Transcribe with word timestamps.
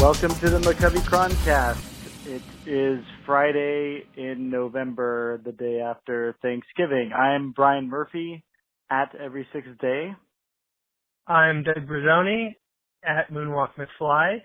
Welcome 0.00 0.32
to 0.36 0.48
the 0.48 0.60
McCovey 0.60 1.00
Chroncast. 1.00 1.82
It 2.24 2.42
is 2.66 3.04
Friday 3.26 4.04
in 4.16 4.48
November, 4.48 5.40
the 5.44 5.50
day 5.50 5.80
after 5.80 6.36
Thanksgiving. 6.40 7.10
I'm 7.12 7.50
Brian 7.50 7.88
Murphy 7.88 8.44
at 8.88 9.12
Every 9.16 9.44
Sixth 9.52 9.76
Day. 9.80 10.12
I'm 11.26 11.64
Doug 11.64 11.88
Bruzzone 11.88 12.54
at 13.02 13.32
Moonwalk 13.32 13.70
McFly. 13.76 14.38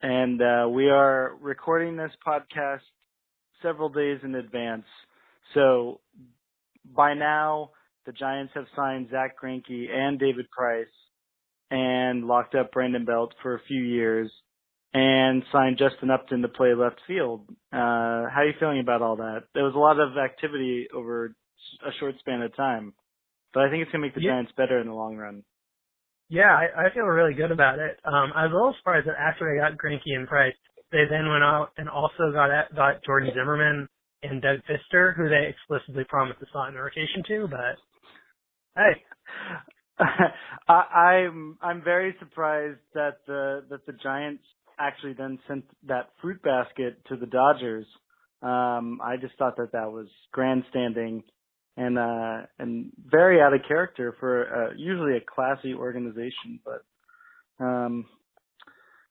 And 0.00 0.40
uh, 0.40 0.70
we 0.70 0.88
are 0.88 1.36
recording 1.42 1.98
this 1.98 2.12
podcast 2.26 2.80
several 3.60 3.90
days 3.90 4.20
in 4.24 4.34
advance. 4.34 4.86
So 5.52 6.00
by 6.96 7.12
now, 7.12 7.72
the 8.06 8.12
Giants 8.12 8.52
have 8.54 8.66
signed 8.74 9.08
Zack 9.10 9.36
Greinke 9.38 9.90
and 9.94 10.18
David 10.18 10.50
Price 10.50 10.86
and 11.70 12.26
locked 12.26 12.54
up 12.54 12.72
Brandon 12.72 13.04
Belt 13.04 13.34
for 13.42 13.54
a 13.54 13.62
few 13.66 13.82
years 13.82 14.30
and 14.92 15.42
signed 15.52 15.78
Justin 15.78 16.10
Upton 16.10 16.42
to 16.42 16.48
play 16.48 16.74
left 16.74 17.00
field. 17.06 17.42
Uh, 17.72 18.26
how 18.26 18.40
are 18.40 18.46
you 18.46 18.54
feeling 18.58 18.80
about 18.80 19.02
all 19.02 19.16
that? 19.16 19.44
There 19.54 19.64
was 19.64 19.74
a 19.74 19.78
lot 19.78 20.00
of 20.00 20.18
activity 20.18 20.88
over 20.94 21.34
a 21.86 21.90
short 22.00 22.16
span 22.18 22.42
of 22.42 22.54
time, 22.56 22.94
but 23.54 23.62
I 23.62 23.70
think 23.70 23.82
it's 23.82 23.92
going 23.92 24.02
to 24.02 24.06
make 24.08 24.14
the 24.14 24.22
yeah. 24.22 24.32
Giants 24.32 24.52
better 24.56 24.80
in 24.80 24.88
the 24.88 24.94
long 24.94 25.16
run. 25.16 25.44
Yeah, 26.28 26.54
I, 26.54 26.86
I 26.86 26.94
feel 26.94 27.04
really 27.04 27.34
good 27.34 27.50
about 27.50 27.78
it. 27.78 27.98
Um, 28.04 28.30
I 28.34 28.46
was 28.46 28.52
a 28.52 28.54
little 28.54 28.74
surprised 28.78 29.06
that 29.06 29.18
after 29.18 29.50
they 29.50 29.58
got 29.58 29.78
Greinke 29.78 30.14
and 30.14 30.28
Price, 30.28 30.54
they 30.92 31.04
then 31.10 31.28
went 31.28 31.42
out 31.42 31.70
and 31.76 31.88
also 31.88 32.30
got 32.32 32.50
at, 32.50 32.74
got 32.74 33.04
Jordan 33.04 33.30
Zimmermann 33.34 33.88
and 34.22 34.42
Doug 34.42 34.58
Fister, 34.66 35.14
who 35.16 35.28
they 35.28 35.50
explicitly 35.50 36.04
promised 36.08 36.40
to 36.40 36.46
sign 36.52 36.74
the 36.74 36.80
rotation 36.80 37.22
to. 37.26 37.48
But 37.50 37.78
hey, 38.76 39.02
I, 40.68 40.72
I'm 40.72 41.58
I'm 41.60 41.82
very 41.82 42.14
surprised 42.18 42.80
that 42.94 43.18
the 43.26 43.64
that 43.70 43.86
the 43.86 43.92
Giants 43.92 44.42
actually 44.78 45.12
then 45.12 45.38
sent 45.46 45.64
that 45.86 46.10
fruit 46.22 46.42
basket 46.42 46.98
to 47.08 47.16
the 47.16 47.26
Dodgers. 47.26 47.86
Um, 48.42 49.00
I 49.02 49.16
just 49.20 49.36
thought 49.38 49.56
that 49.58 49.72
that 49.72 49.92
was 49.92 50.06
grandstanding 50.32 51.22
and 51.76 51.98
uh, 51.98 52.46
and 52.58 52.90
very 53.04 53.40
out 53.40 53.52
of 53.54 53.60
character 53.68 54.16
for 54.18 54.70
uh, 54.70 54.74
usually 54.76 55.16
a 55.16 55.20
classy 55.20 55.74
organization. 55.74 56.60
But 56.64 57.64
um, 57.64 58.06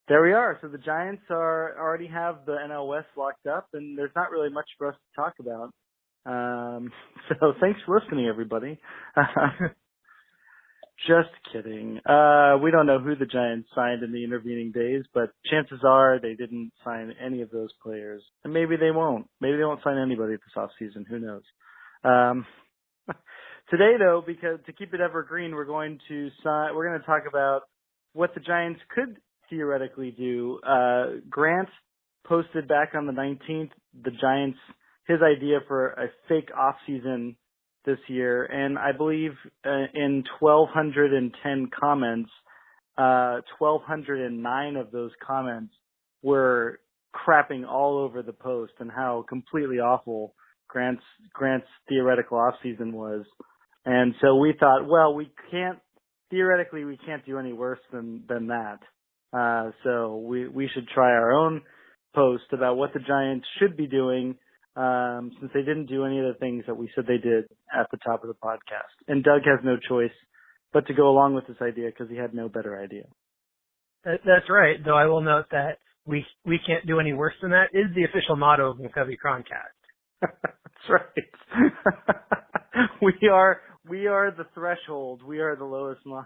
there 0.08 0.24
we 0.24 0.34
are. 0.34 0.58
So 0.62 0.68
the 0.68 0.80
Giants 0.80 1.24
are 1.30 1.78
already 1.80 2.08
have 2.08 2.46
the 2.46 2.58
NL 2.68 2.88
West 2.88 3.08
locked 3.16 3.46
up, 3.46 3.68
and 3.74 3.98
there's 3.98 4.12
not 4.16 4.32
really 4.32 4.50
much 4.50 4.68
for 4.78 4.88
us 4.88 4.96
to 4.96 5.22
talk 5.22 5.34
about. 5.40 5.72
Um, 6.26 6.92
so 7.30 7.54
thanks 7.62 7.80
for 7.86 8.00
listening, 8.00 8.28
everybody. 8.28 8.80
Just 11.08 11.30
kidding. 11.54 12.00
Uh, 12.06 12.58
we 12.62 12.72
don't 12.72 12.86
know 12.86 13.00
who 13.00 13.16
the 13.16 13.26
Giants 13.26 13.70
signed 13.74 14.04
in 14.04 14.12
the 14.12 14.24
intervening 14.24 14.72
days, 14.72 15.04
but 15.14 15.32
chances 15.50 15.80
are 15.88 16.20
they 16.20 16.34
didn't 16.34 16.72
sign 16.84 17.14
any 17.24 17.42
of 17.42 17.52
those 17.52 17.70
players. 17.82 18.22
And 18.44 18.54
maybe 18.54 18.76
they 18.76 18.92
won't. 18.92 19.28
Maybe 19.40 19.58
they 19.58 19.64
won't 19.64 19.84
sign 19.84 19.98
anybody 19.98 20.34
this 20.34 20.58
off 20.58 20.72
season. 20.78 21.06
Who 21.10 21.20
knows? 21.20 21.44
Um, 22.04 22.46
today 23.70 23.94
though, 23.98 24.22
because 24.26 24.60
to 24.66 24.74
keep 24.74 24.94
it 24.94 25.00
evergreen, 25.00 25.56
we're 25.56 25.66
going 25.66 26.00
to 26.10 26.30
sign, 26.44 26.76
we're 26.76 26.88
going 26.88 27.00
to 27.00 27.06
talk 27.06 27.24
about 27.28 27.62
what 28.14 28.34
the 28.34 28.42
Giants 28.42 28.82
could 28.94 29.18
theoretically 29.50 30.12
do. 30.12 30.60
Uh, 30.68 31.22
Grant 31.30 31.70
posted 32.26 32.68
back 32.68 32.94
on 32.94 33.06
the 33.06 33.14
19th 33.14 33.72
the 34.04 34.12
Giants 34.12 34.60
his 35.08 35.20
idea 35.24 35.60
for 35.68 35.90
a 35.94 36.08
fake 36.28 36.50
off 36.56 36.76
season 36.86 37.36
this 37.86 38.00
year, 38.08 38.44
and 38.44 38.78
I 38.78 38.92
believe 38.92 39.32
uh, 39.66 39.86
in 39.94 40.24
1,210 40.40 41.70
comments, 41.78 42.30
uh, 42.98 43.42
1,209 43.60 44.76
of 44.76 44.92
those 44.92 45.12
comments 45.26 45.74
were 46.22 46.80
crapping 47.16 47.68
all 47.68 47.98
over 47.98 48.22
the 48.22 48.34
post 48.34 48.74
and 48.80 48.92
how 48.92 49.26
completely 49.28 49.78
awful 49.78 50.36
Grant's 50.68 51.04
Grant's 51.34 51.68
theoretical 51.88 52.38
off 52.38 52.56
season 52.62 52.92
was. 52.92 53.26
And 53.86 54.14
so 54.22 54.36
we 54.36 54.54
thought, 54.60 54.88
well, 54.88 55.16
we 55.16 55.32
can't 55.50 55.80
theoretically 56.30 56.86
we 56.86 56.98
can't 56.98 57.26
do 57.26 57.40
any 57.40 57.54
worse 57.54 57.80
than 57.92 58.24
than 58.28 58.48
that. 58.48 58.80
Uh, 59.34 59.72
so 59.84 60.18
we 60.18 60.48
we 60.48 60.70
should 60.74 60.88
try 60.88 61.12
our 61.12 61.32
own 61.32 61.62
post 62.14 62.44
about 62.52 62.76
what 62.78 62.94
the 62.94 63.00
Giants 63.00 63.48
should 63.60 63.78
be 63.78 63.88
doing 63.88 64.36
um, 64.80 65.32
since 65.40 65.52
they 65.54 65.60
didn't 65.60 65.88
do 65.88 66.06
any 66.06 66.20
of 66.20 66.26
the 66.26 66.40
things 66.40 66.64
that 66.66 66.78
we 66.78 66.90
said 66.96 67.04
they 67.06 67.18
did 67.18 67.46
at 67.78 67.92
the 67.92 67.98
top 67.98 68.24
of 68.24 68.30
the 68.30 68.34
podcast. 68.34 68.96
And 69.10 69.24
Doug 69.24 69.42
has 69.44 69.60
no 69.62 69.76
choice 69.76 70.16
but 70.72 70.88
to 70.88 70.94
go 70.94 71.10
along 71.10 71.36
with 71.36 71.48
this 71.48 71.58
idea 71.62 71.88
because 71.88 72.10
he 72.10 72.16
had 72.16 72.34
no 72.34 72.48
better 72.48 72.82
idea. 72.82 73.04
That's 74.06 74.50
right. 74.50 74.78
Though 74.84 74.98
I 74.98 75.08
will 75.08 75.20
note 75.20 75.48
that 75.52 75.80
we 76.06 76.26
we 76.46 76.60
can't 76.66 76.88
do 76.88 77.02
any 77.02 77.12
worse 77.12 77.34
than 77.42 77.52
that 77.52 77.68
is 77.74 77.94
the 77.94 78.06
official 78.06 78.38
motto 78.38 78.72
of 78.72 78.78
McCovey 78.78 79.18
Chroncast. 79.24 79.76
That's 80.22 80.90
right. 80.90 81.74
we 83.02 83.28
are 83.30 83.60
we 83.90 84.08
are 84.08 84.32
the 84.32 84.46
threshold. 84.54 85.22
We 85.24 85.40
are 85.40 85.58
the 85.58 85.66
lowest 85.66 86.06
line. 86.06 86.26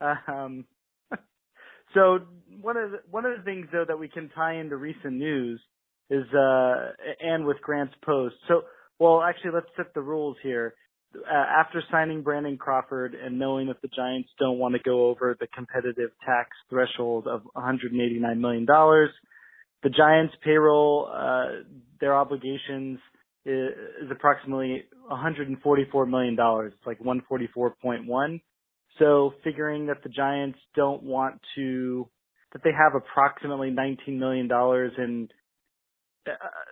um, 0.26 0.64
so 1.94 2.18
one 2.60 2.76
of 2.76 2.90
the, 2.90 2.98
one 3.08 3.24
of 3.24 3.36
the 3.36 3.44
things 3.44 3.68
though 3.72 3.84
that 3.86 3.98
we 3.98 4.08
can 4.08 4.28
tie 4.34 4.56
into 4.56 4.76
recent 4.76 5.14
news 5.14 5.60
is 6.10 6.24
uh 6.34 6.92
and 7.20 7.46
with 7.46 7.60
Grant's 7.62 7.94
post. 8.04 8.34
So 8.48 8.62
well 8.98 9.22
actually 9.22 9.52
let's 9.54 9.66
set 9.76 9.94
the 9.94 10.02
rules 10.02 10.36
here. 10.42 10.74
Uh, 11.14 11.32
after 11.32 11.82
signing 11.90 12.22
Brandon 12.22 12.58
Crawford 12.58 13.14
and 13.14 13.38
knowing 13.38 13.68
that 13.68 13.80
the 13.80 13.88
Giants 13.88 14.28
don't 14.38 14.58
want 14.58 14.74
to 14.74 14.80
go 14.82 15.06
over 15.06 15.36
the 15.38 15.46
competitive 15.54 16.10
tax 16.26 16.50
threshold 16.68 17.26
of 17.26 17.42
189 17.54 18.40
million 18.40 18.66
dollars, 18.66 19.10
the 19.82 19.90
Giants 19.90 20.34
payroll 20.44 21.10
uh 21.12 21.62
their 22.00 22.14
obligations 22.14 22.98
is, 23.46 23.70
is 24.02 24.10
approximately 24.10 24.84
144 25.06 26.06
million 26.06 26.36
dollars. 26.36 26.72
It's 26.76 26.86
like 26.86 26.98
144.1. 26.98 28.40
So 28.98 29.34
figuring 29.44 29.86
that 29.86 30.02
the 30.02 30.08
Giants 30.08 30.58
don't 30.74 31.02
want 31.02 31.40
to 31.54 32.08
that 32.52 32.62
they 32.64 32.70
have 32.72 32.94
approximately 32.94 33.70
19 33.70 34.18
million 34.18 34.48
dollars 34.48 34.92
in 34.98 35.28
uh, 35.28 35.45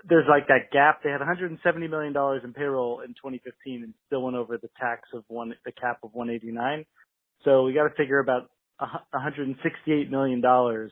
there's 0.09 0.27
like 0.29 0.49
that 0.49 0.71
gap. 0.73 1.03
They 1.03 1.11
had 1.11 1.21
170 1.21 1.89
million 1.89 2.13
dollars 2.13 2.43
in 2.45 2.53
payroll 2.53 3.01
in 3.01 3.11
2015 3.11 3.83
and 3.85 3.95
still 4.07 4.23
went 4.23 4.37
over 4.37 4.59
the 4.59 4.71
tax 4.79 5.09
of 5.15 5.25
one, 5.29 5.55
the 5.65 5.73
cap 5.73 5.99
of 6.03 6.11
189. 6.13 6.85
So 7.45 7.65
we 7.65 7.73
got 7.73 7.85
to 7.85 7.95
figure 7.95 8.19
about 8.19 8.51
168 8.79 10.11
million 10.11 10.41
dollars 10.41 10.91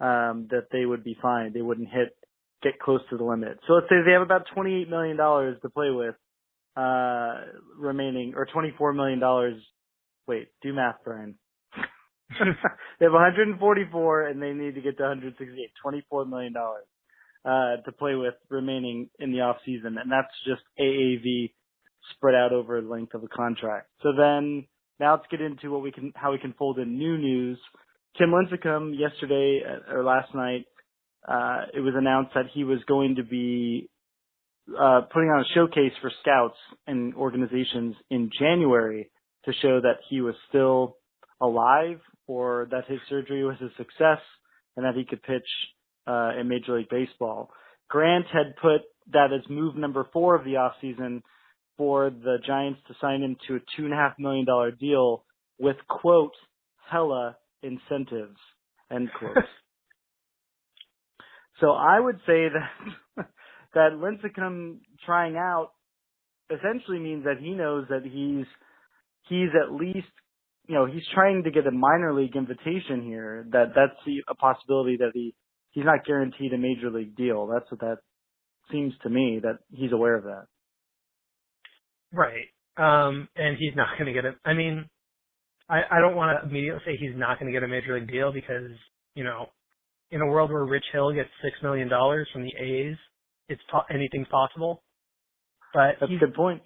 um, 0.00 0.48
that 0.50 0.68
they 0.72 0.84
would 0.84 1.04
be 1.04 1.16
fined. 1.20 1.54
They 1.54 1.62
wouldn't 1.62 1.88
hit 1.88 2.16
get 2.62 2.78
close 2.78 3.00
to 3.10 3.16
the 3.16 3.24
limit. 3.24 3.58
So 3.66 3.74
let's 3.74 3.86
say 3.88 3.96
they 4.04 4.12
have 4.12 4.22
about 4.22 4.46
28 4.54 4.88
million 4.88 5.16
dollars 5.16 5.58
to 5.62 5.68
play 5.68 5.90
with 5.90 6.14
uh, 6.76 7.36
remaining, 7.78 8.34
or 8.36 8.46
24 8.46 8.92
million 8.94 9.20
dollars. 9.20 9.62
Wait, 10.26 10.48
do 10.62 10.72
math, 10.72 10.96
Brian. 11.04 11.36
they 12.40 13.04
have 13.04 13.12
144 13.12 14.22
and 14.26 14.42
they 14.42 14.52
need 14.52 14.74
to 14.74 14.80
get 14.80 14.96
to 14.96 15.02
168. 15.02 15.70
24 15.82 16.24
million 16.24 16.52
dollars 16.52 16.84
uh, 17.44 17.76
to 17.84 17.92
play 17.92 18.14
with 18.14 18.34
remaining 18.48 19.10
in 19.18 19.32
the 19.32 19.40
off 19.40 19.56
season, 19.64 19.98
and 19.98 20.10
that's 20.10 20.32
just 20.46 20.62
AAV 20.80 21.52
spread 22.14 22.34
out 22.34 22.52
over 22.52 22.80
the 22.80 22.88
length 22.88 23.14
of 23.14 23.22
a 23.22 23.28
contract. 23.28 23.88
So 24.02 24.10
then 24.16 24.66
now 25.00 25.14
let's 25.14 25.26
get 25.30 25.40
into 25.40 25.70
what 25.70 25.82
we 25.82 25.92
can, 25.92 26.12
how 26.14 26.32
we 26.32 26.38
can 26.38 26.54
fold 26.58 26.78
in 26.78 26.98
new 26.98 27.18
news. 27.18 27.58
Tim 28.18 28.30
Lincecum 28.30 28.98
yesterday 28.98 29.60
uh, 29.66 29.94
or 29.94 30.04
last 30.04 30.34
night, 30.34 30.66
uh, 31.26 31.66
it 31.74 31.80
was 31.80 31.94
announced 31.96 32.32
that 32.34 32.46
he 32.52 32.64
was 32.64 32.78
going 32.86 33.16
to 33.16 33.24
be 33.24 33.88
uh, 34.68 35.02
putting 35.12 35.28
on 35.28 35.40
a 35.40 35.54
showcase 35.54 35.92
for 36.00 36.10
scouts 36.22 36.56
and 36.86 37.14
organizations 37.14 37.94
in 38.10 38.30
January 38.38 39.10
to 39.44 39.52
show 39.60 39.80
that 39.80 39.98
he 40.08 40.20
was 40.20 40.34
still 40.48 40.96
alive 41.40 42.00
or 42.26 42.68
that 42.70 42.86
his 42.86 43.00
surgery 43.08 43.44
was 43.44 43.56
a 43.60 43.68
success 43.76 44.20
and 44.76 44.84
that 44.86 44.94
he 44.94 45.04
could 45.04 45.22
pitch 45.22 45.46
uh, 46.06 46.32
in 46.38 46.48
Major 46.48 46.78
League 46.78 46.88
Baseball. 46.90 47.50
Grant 47.88 48.26
had 48.32 48.56
put 48.60 48.82
that 49.12 49.32
as 49.32 49.48
move 49.48 49.76
number 49.76 50.06
four 50.12 50.34
of 50.34 50.44
the 50.44 50.54
offseason 50.54 51.22
for 51.76 52.10
the 52.10 52.38
Giants 52.46 52.80
to 52.88 52.94
sign 53.00 53.22
him 53.22 53.36
to 53.48 53.56
a 53.56 53.58
two 53.76 53.84
and 53.84 53.92
a 53.92 53.96
half 53.96 54.14
million 54.18 54.44
dollar 54.44 54.70
deal 54.70 55.24
with 55.58 55.76
quote 55.88 56.32
hella 56.90 57.36
incentives 57.62 58.38
end 58.90 59.10
quote. 59.18 59.36
so 61.60 61.70
I 61.70 61.98
would 61.98 62.18
say 62.26 62.48
that 62.48 63.26
that 63.74 63.90
Lincecum 63.92 64.78
trying 65.04 65.36
out 65.36 65.70
essentially 66.50 66.98
means 66.98 67.24
that 67.24 67.38
he 67.40 67.50
knows 67.50 67.86
that 67.88 68.02
he's 68.04 68.46
he's 69.28 69.50
at 69.60 69.74
least 69.74 70.08
you 70.66 70.74
know 70.74 70.86
he's 70.86 71.06
trying 71.14 71.44
to 71.44 71.50
get 71.50 71.66
a 71.66 71.70
minor 71.70 72.14
league 72.14 72.36
invitation 72.36 73.02
here. 73.02 73.46
That 73.50 73.72
that's 73.74 73.98
a 74.28 74.34
possibility 74.34 74.98
that 74.98 75.10
he 75.14 75.34
he's 75.74 75.84
not 75.84 76.04
guaranteed 76.06 76.52
a 76.52 76.58
major 76.58 76.90
league 76.90 77.16
deal. 77.16 77.46
That's 77.46 77.70
what 77.70 77.80
that 77.80 77.98
seems 78.72 78.94
to 79.02 79.10
me 79.10 79.40
that 79.42 79.58
he's 79.70 79.92
aware 79.92 80.16
of 80.16 80.24
that. 80.24 80.46
Right. 82.12 82.46
Um, 82.76 83.28
and 83.36 83.56
he's 83.58 83.76
not 83.76 83.98
going 83.98 84.06
to 84.06 84.12
get 84.12 84.24
it. 84.24 84.36
I 84.44 84.54
mean, 84.54 84.88
I, 85.68 85.82
I 85.90 86.00
don't 86.00 86.16
want 86.16 86.40
to 86.40 86.48
immediately 86.48 86.80
say 86.86 86.96
he's 86.98 87.16
not 87.16 87.38
going 87.38 87.52
to 87.52 87.56
get 87.56 87.64
a 87.64 87.68
major 87.68 87.98
league 87.98 88.10
deal 88.10 88.32
because, 88.32 88.70
you 89.14 89.24
know, 89.24 89.46
in 90.10 90.20
a 90.20 90.26
world 90.26 90.52
where 90.52 90.64
Rich 90.64 90.84
Hill 90.92 91.12
gets 91.12 91.28
six 91.42 91.56
million 91.62 91.88
dollars 91.88 92.28
from 92.32 92.42
the 92.42 92.52
A's, 92.58 92.96
it's 93.48 93.62
po- 93.70 93.84
anything's 93.90 94.28
possible. 94.28 94.82
But 95.72 95.96
that's 96.00 96.10
he's 96.10 96.22
a 96.22 96.26
good 96.26 96.34
point. 96.34 96.62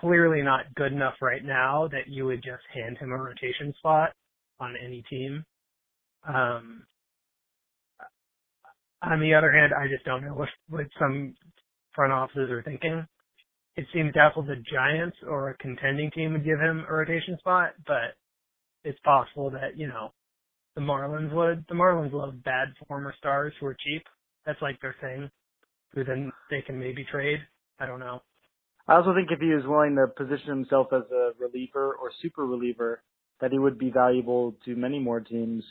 Clearly 0.00 0.42
not 0.42 0.74
good 0.74 0.92
enough 0.92 1.14
right 1.22 1.44
now 1.44 1.88
that 1.88 2.08
you 2.08 2.26
would 2.26 2.42
just 2.42 2.62
hand 2.74 2.98
him 2.98 3.12
a 3.12 3.16
rotation 3.16 3.72
spot 3.78 4.10
on 4.60 4.74
any 4.84 5.02
team. 5.08 5.44
Um, 6.28 6.84
on 9.06 9.20
the 9.20 9.34
other 9.34 9.52
hand, 9.52 9.72
I 9.72 9.88
just 9.88 10.04
don't 10.04 10.24
know 10.24 10.34
what 10.34 10.48
what 10.68 10.86
some 10.98 11.34
front 11.94 12.12
offices 12.12 12.50
are 12.50 12.62
thinking 12.62 13.06
it 13.76 13.86
seems 13.92 14.14
doubtful 14.14 14.42
the 14.42 14.56
Giants 14.72 15.16
or 15.26 15.50
a 15.50 15.56
contending 15.58 16.10
team 16.10 16.32
would 16.32 16.44
give 16.44 16.58
him 16.58 16.84
a 16.88 16.92
rotation 16.92 17.36
spot, 17.38 17.72
but 17.86 18.16
it's 18.84 18.98
possible 19.00 19.50
that, 19.50 19.76
you 19.76 19.86
know, 19.86 20.12
the 20.74 20.80
Marlins 20.80 21.32
would. 21.32 21.64
The 21.68 21.74
Marlins 21.74 22.12
love 22.12 22.42
bad 22.42 22.68
former 22.88 23.14
stars 23.18 23.52
who 23.60 23.66
are 23.66 23.76
cheap. 23.78 24.02
That's 24.46 24.60
like 24.62 24.80
their 24.80 24.96
thing. 25.00 25.30
Who 25.94 26.04
then 26.04 26.32
they 26.50 26.62
can 26.62 26.78
maybe 26.78 27.04
trade. 27.10 27.40
I 27.78 27.86
don't 27.86 28.00
know. 28.00 28.22
I 28.88 28.96
also 28.96 29.14
think 29.14 29.28
if 29.30 29.40
he 29.40 29.48
was 29.48 29.64
willing 29.66 29.96
to 29.96 30.06
position 30.06 30.48
himself 30.48 30.88
as 30.92 31.02
a 31.10 31.32
reliever 31.38 31.94
or 31.94 32.10
super 32.22 32.46
reliever, 32.46 33.02
that 33.40 33.52
he 33.52 33.58
would 33.58 33.78
be 33.78 33.90
valuable 33.90 34.54
to 34.64 34.76
many 34.76 34.98
more 34.98 35.20
teams 35.20 35.64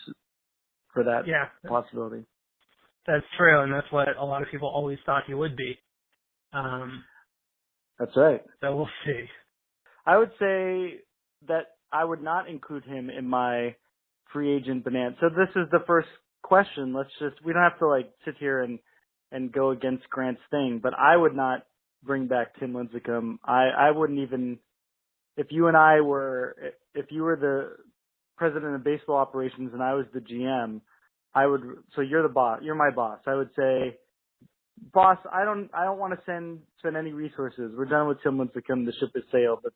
for 0.94 1.04
that 1.04 1.24
yeah, 1.28 1.46
possibility. 1.68 2.26
That's 3.08 3.26
true, 3.38 3.62
and 3.62 3.72
that's 3.72 3.92
what 3.92 4.08
a 4.18 4.26
lot 4.26 4.42
of 4.42 4.50
people 4.50 4.68
always 4.68 4.98
thought 5.06 5.24
he 5.28 5.34
would 5.34 5.56
be. 5.56 5.78
Um, 6.54 7.04
that's 8.00 8.16
right. 8.16 8.42
So 8.62 8.76
we'll 8.76 8.90
see. 9.06 9.26
I 10.06 10.18
would 10.18 10.32
say 10.40 11.02
that 11.48 11.76
I 11.92 12.04
would 12.04 12.24
not 12.24 12.50
include 12.50 12.84
him 12.84 13.10
in 13.10 13.28
my 13.28 13.76
free 14.34 14.56
agent 14.56 14.84
bonanza. 14.84 15.18
So 15.22 15.30
this 15.30 15.50
is 15.56 15.70
the 15.72 15.84
first 15.86 16.08
question. 16.44 16.94
Let's 16.94 17.10
just 17.20 17.44
we 17.44 17.54
don't 17.54 17.62
have 17.62 17.80
to 17.80 17.88
like 17.88 18.12
sit 18.26 18.36
here 18.40 18.62
and 18.62 18.80
and 19.32 19.52
go 19.52 19.72
against 19.72 20.10
Grant's 20.10 20.42
thing, 20.52 20.80
but 20.82 20.94
I 20.98 21.16
would 21.16 21.36
not 21.36 21.66
bring 22.04 22.28
back 22.28 22.60
Tim 22.60 22.74
Lincecum. 22.74 23.38
I 23.44 23.70
I 23.78 23.92
wouldn't 23.92 24.20
even 24.20 24.60
if 25.38 25.48
you 25.52 25.68
and 25.68 25.78
I 25.78 26.02
were 26.02 26.56
if 26.94 27.08
you 27.10 27.24
were 27.24 27.36
the 27.36 27.84
president 28.38 28.76
of 28.76 28.84
baseball 28.84 29.18
operations 29.18 29.72
and 29.74 29.82
I 29.82 29.94
was 29.94 30.06
the 30.14 30.20
GM, 30.20 30.82
I 31.36 31.46
would 31.46 31.62
so 31.96 32.02
you're 32.02 32.24
the 32.24 32.34
boss, 32.34 32.62
you're 32.64 32.76
my 32.76 32.90
boss. 32.90 33.20
I 33.28 33.36
would 33.36 33.50
say 33.56 33.98
boss, 34.94 35.18
I 35.32 35.46
don't, 35.46 35.70
I 35.74 35.84
don't 35.84 36.00
want 36.00 36.14
to 36.14 36.20
send 36.26 36.60
spend 36.80 36.98
any 36.98 37.12
resources. 37.12 37.74
We're 37.78 37.86
done 37.86 38.08
with 38.08 38.18
Tim 38.24 38.38
Lincecum. 38.38 38.86
The 38.86 38.94
ship 39.00 39.10
has 39.16 39.24
sailed. 39.32 39.60
Let's 39.64 39.76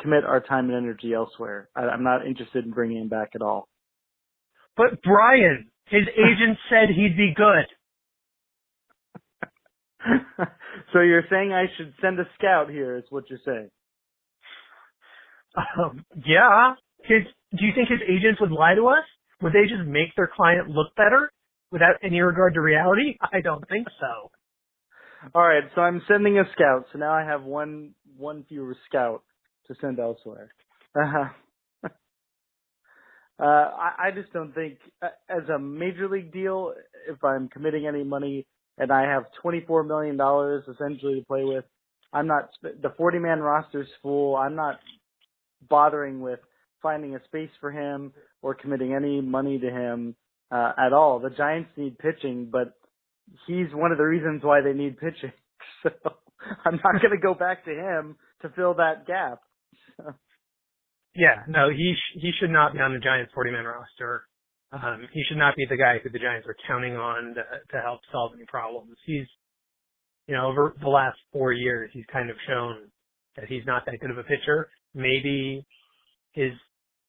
commit 0.00 0.24
our 0.24 0.40
time 0.40 0.70
and 0.70 0.76
energy 0.76 1.12
elsewhere. 1.14 1.68
I, 1.74 1.82
I'm 1.82 2.04
not 2.04 2.26
interested 2.26 2.64
in 2.64 2.72
bringing 2.72 2.98
him 2.98 3.08
back 3.08 3.30
at 3.34 3.42
all. 3.42 3.68
But 4.76 5.02
Brian, 5.02 5.70
his 5.86 6.02
agent 6.12 6.58
said 6.70 6.88
he'd 6.94 7.16
be 7.16 7.34
good. 7.34 7.66
so 10.92 11.00
you're 11.00 11.24
saying 11.30 11.52
I 11.52 11.66
should 11.76 11.92
send 12.00 12.18
a 12.18 12.24
scout 12.38 12.70
here? 12.70 12.96
Is 12.96 13.04
what 13.10 13.24
you're 13.28 13.38
saying? 13.44 13.70
Um, 15.56 16.04
yeah. 16.24 16.74
His, 17.02 17.22
do 17.56 17.64
you 17.64 17.72
think 17.74 17.88
his 17.88 18.00
agents 18.08 18.40
would 18.40 18.52
lie 18.52 18.74
to 18.74 18.88
us? 18.88 19.04
Would 19.42 19.52
they 19.52 19.68
just 19.68 19.86
make 19.88 20.14
their 20.16 20.30
client 20.34 20.68
look 20.68 20.94
better? 20.96 21.30
without 21.70 21.96
any 22.02 22.20
regard 22.20 22.54
to 22.54 22.60
reality? 22.60 23.16
I 23.20 23.40
don't 23.40 23.66
think 23.68 23.86
so. 24.00 24.30
All 25.34 25.42
right, 25.42 25.64
so 25.74 25.82
I'm 25.82 26.02
sending 26.08 26.38
a 26.38 26.44
scout. 26.52 26.86
So 26.92 26.98
now 26.98 27.12
I 27.12 27.24
have 27.24 27.42
one 27.42 27.94
one 28.16 28.44
fewer 28.48 28.76
scout 28.88 29.22
to 29.66 29.74
send 29.80 29.98
elsewhere. 29.98 30.50
Uh-huh. 30.96 31.28
uh, 33.38 33.42
I, 33.42 33.92
I 34.06 34.10
just 34.14 34.32
don't 34.32 34.54
think, 34.54 34.78
uh, 35.02 35.08
as 35.28 35.48
a 35.48 35.58
major 35.58 36.08
league 36.08 36.32
deal, 36.32 36.72
if 37.08 37.22
I'm 37.22 37.48
committing 37.48 37.86
any 37.86 38.02
money 38.02 38.46
and 38.78 38.90
I 38.90 39.02
have 39.02 39.24
24 39.42 39.84
million 39.84 40.16
dollars 40.16 40.64
essentially 40.72 41.20
to 41.20 41.26
play 41.26 41.44
with, 41.44 41.64
I'm 42.12 42.26
not 42.26 42.50
the 42.62 42.92
40 42.96 43.18
man 43.18 43.40
roster's 43.40 43.88
full. 44.02 44.36
I'm 44.36 44.56
not 44.56 44.80
bothering 45.68 46.20
with 46.20 46.40
finding 46.82 47.14
a 47.14 47.24
space 47.24 47.50
for 47.60 47.70
him 47.70 48.12
or 48.42 48.54
committing 48.54 48.94
any 48.94 49.20
money 49.20 49.58
to 49.58 49.70
him 49.70 50.14
uh, 50.50 50.72
at 50.78 50.92
all. 50.92 51.20
The 51.20 51.30
Giants 51.30 51.70
need 51.76 51.98
pitching, 51.98 52.48
but 52.50 52.74
he's 53.46 53.68
one 53.72 53.92
of 53.92 53.98
the 53.98 54.04
reasons 54.04 54.42
why 54.42 54.60
they 54.60 54.72
need 54.72 54.98
pitching. 54.98 55.32
So 55.82 55.90
I'm 56.64 56.80
not 56.82 57.02
going 57.02 57.12
to 57.12 57.20
go 57.22 57.34
back 57.34 57.64
to 57.66 57.70
him 57.70 58.16
to 58.42 58.48
fill 58.50 58.74
that 58.74 59.06
gap. 59.06 59.40
Yeah, 61.14 61.42
no, 61.48 61.70
he 61.70 61.94
sh- 61.94 62.20
he 62.22 62.30
should 62.38 62.50
not 62.50 62.72
be 62.72 62.78
on 62.78 62.92
the 62.92 63.00
Giants 63.00 63.32
40 63.34 63.50
man 63.50 63.64
roster. 63.64 64.22
Um, 64.72 65.08
he 65.12 65.24
should 65.28 65.38
not 65.38 65.56
be 65.56 65.66
the 65.68 65.76
guy 65.76 65.98
who 65.98 66.08
the 66.10 66.18
Giants 66.20 66.46
are 66.46 66.56
counting 66.68 66.96
on 66.96 67.34
to, 67.34 67.42
to 67.72 67.80
help 67.82 68.00
solve 68.12 68.32
any 68.36 68.44
problems. 68.46 68.96
He's, 69.04 69.26
you 70.28 70.36
know, 70.36 70.46
over 70.46 70.76
the 70.80 70.88
last 70.88 71.18
four 71.32 71.52
years, 71.52 71.90
he's 71.92 72.04
kind 72.12 72.30
of 72.30 72.36
shown 72.46 72.90
that 73.36 73.46
he's 73.48 73.66
not 73.66 73.84
that 73.86 73.98
good 74.00 74.12
of 74.12 74.18
a 74.18 74.22
pitcher. 74.22 74.68
Maybe 74.94 75.66
his 76.32 76.52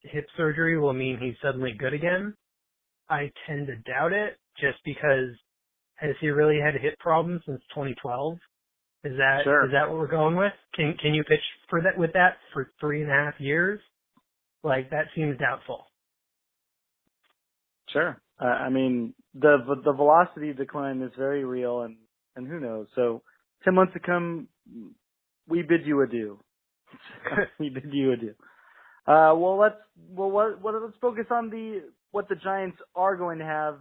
hip 0.03 0.25
surgery 0.37 0.77
will 0.77 0.93
mean 0.93 1.17
he's 1.19 1.35
suddenly 1.41 1.73
good 1.77 1.93
again, 1.93 2.35
I 3.09 3.31
tend 3.47 3.67
to 3.67 3.75
doubt 3.77 4.13
it 4.13 4.37
just 4.59 4.77
because 4.85 5.29
has 5.95 6.15
he 6.19 6.29
really 6.29 6.59
had 6.59 6.75
a 6.75 6.79
hip 6.79 6.97
problem 6.99 7.41
since 7.45 7.61
2012? 7.69 8.37
Is 9.03 9.17
that 9.17 9.41
sure. 9.43 9.65
is 9.65 9.71
that 9.71 9.89
what 9.89 9.97
we're 9.97 10.07
going 10.07 10.35
with? 10.35 10.53
Can 10.75 10.95
can 11.01 11.13
you 11.13 11.23
pitch 11.23 11.39
for 11.69 11.81
that 11.81 11.97
with 11.97 12.13
that 12.13 12.37
for 12.53 12.71
three 12.79 13.01
and 13.01 13.11
a 13.11 13.13
half 13.13 13.33
years? 13.39 13.79
Like 14.63 14.91
that 14.91 15.05
seems 15.15 15.39
doubtful. 15.39 15.85
Sure. 17.89 18.21
Uh, 18.39 18.45
I 18.45 18.69
mean 18.69 19.13
the 19.33 19.57
the 19.83 19.93
velocity 19.93 20.53
decline 20.53 21.01
is 21.01 21.11
very 21.17 21.43
real, 21.43 21.81
and 21.81 21.97
and 22.35 22.47
who 22.47 22.59
knows? 22.59 22.87
So 22.95 23.23
ten 23.63 23.73
months 23.73 23.93
to 23.93 23.99
come, 23.99 24.47
we 25.47 25.63
bid 25.63 25.85
you 25.85 26.01
adieu. 26.01 26.39
we 27.59 27.69
bid 27.69 27.91
you 27.91 28.11
adieu. 28.13 28.35
Uh, 29.07 29.33
well, 29.35 29.57
let's 29.59 29.75
well 30.09 30.29
what, 30.29 30.61
what 30.61 30.75
let's 30.81 30.97
focus 31.01 31.25
on 31.31 31.49
the 31.49 31.81
what 32.11 32.29
the 32.29 32.35
Giants 32.35 32.77
are 32.95 33.15
going 33.15 33.39
to 33.39 33.45
have 33.45 33.79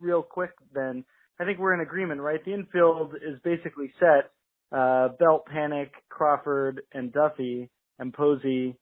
real 0.00 0.22
quick. 0.22 0.50
Then 0.74 1.04
I 1.38 1.44
think 1.44 1.58
we're 1.58 1.74
in 1.74 1.80
agreement, 1.80 2.20
right? 2.20 2.42
The 2.44 2.54
infield 2.54 3.14
is 3.16 3.38
basically 3.44 3.92
set. 3.98 4.30
Uh, 4.70 5.08
Belt, 5.18 5.44
Panik, 5.54 5.90
Crawford, 6.08 6.80
and 6.94 7.12
Duffy, 7.12 7.68
and 7.98 8.14
Posey 8.14 8.74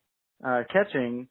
uh, 0.46 0.62
catching, 0.72 1.26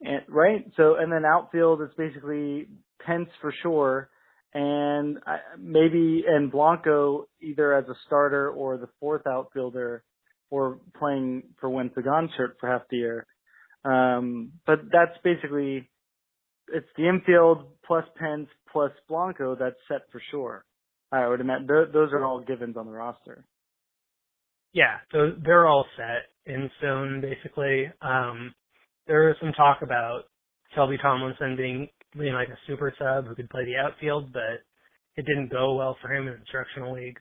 and, 0.00 0.22
right? 0.28 0.64
So 0.78 0.96
and 0.96 1.12
then 1.12 1.24
outfield 1.26 1.82
is 1.82 1.90
basically 1.98 2.68
Pence 3.04 3.28
for 3.42 3.52
sure, 3.62 4.08
and 4.54 5.18
uh, 5.18 5.36
maybe 5.58 6.24
and 6.26 6.50
Blanco 6.50 7.28
either 7.42 7.74
as 7.74 7.84
a 7.88 7.94
starter 8.06 8.50
or 8.50 8.78
the 8.78 8.88
fourth 8.98 9.26
outfielder, 9.26 10.02
or 10.50 10.78
playing 10.98 11.42
for 11.60 11.68
when 11.68 11.90
Pagan 11.90 12.30
shirt 12.38 12.56
for 12.58 12.70
half 12.70 12.82
the 12.90 12.96
year. 12.96 13.26
Um, 13.84 14.52
but 14.66 14.80
that's 14.92 15.16
basically 15.24 15.88
it's 16.72 16.88
the 16.96 17.08
infield 17.08 17.64
plus 17.86 18.04
Pence 18.16 18.48
plus 18.70 18.92
Blanco 19.08 19.56
that's 19.58 19.76
set 19.88 20.02
for 20.12 20.22
sure. 20.30 20.64
I 21.12 21.26
would 21.26 21.40
imagine 21.40 21.66
those 21.66 22.12
are 22.12 22.24
all 22.24 22.40
givens 22.40 22.76
on 22.76 22.86
the 22.86 22.92
roster. 22.92 23.44
Yeah, 24.72 24.98
so 25.10 25.32
they're 25.44 25.66
all 25.66 25.84
set 25.96 26.52
in 26.52 26.70
stone 26.78 27.20
basically. 27.20 27.90
Um, 28.00 28.54
there 29.06 29.26
was 29.26 29.36
some 29.40 29.52
talk 29.52 29.78
about 29.82 30.24
Kelby 30.76 31.00
Tomlinson 31.00 31.56
being 31.56 31.88
being 32.16 32.34
like 32.34 32.48
a 32.48 32.58
super 32.66 32.92
sub 32.98 33.26
who 33.26 33.34
could 33.34 33.50
play 33.50 33.64
the 33.64 33.76
outfield, 33.76 34.32
but 34.32 34.62
it 35.16 35.26
didn't 35.26 35.50
go 35.50 35.74
well 35.74 35.96
for 36.00 36.12
him 36.12 36.28
in 36.28 36.34
instructional 36.34 36.94
league 36.94 37.18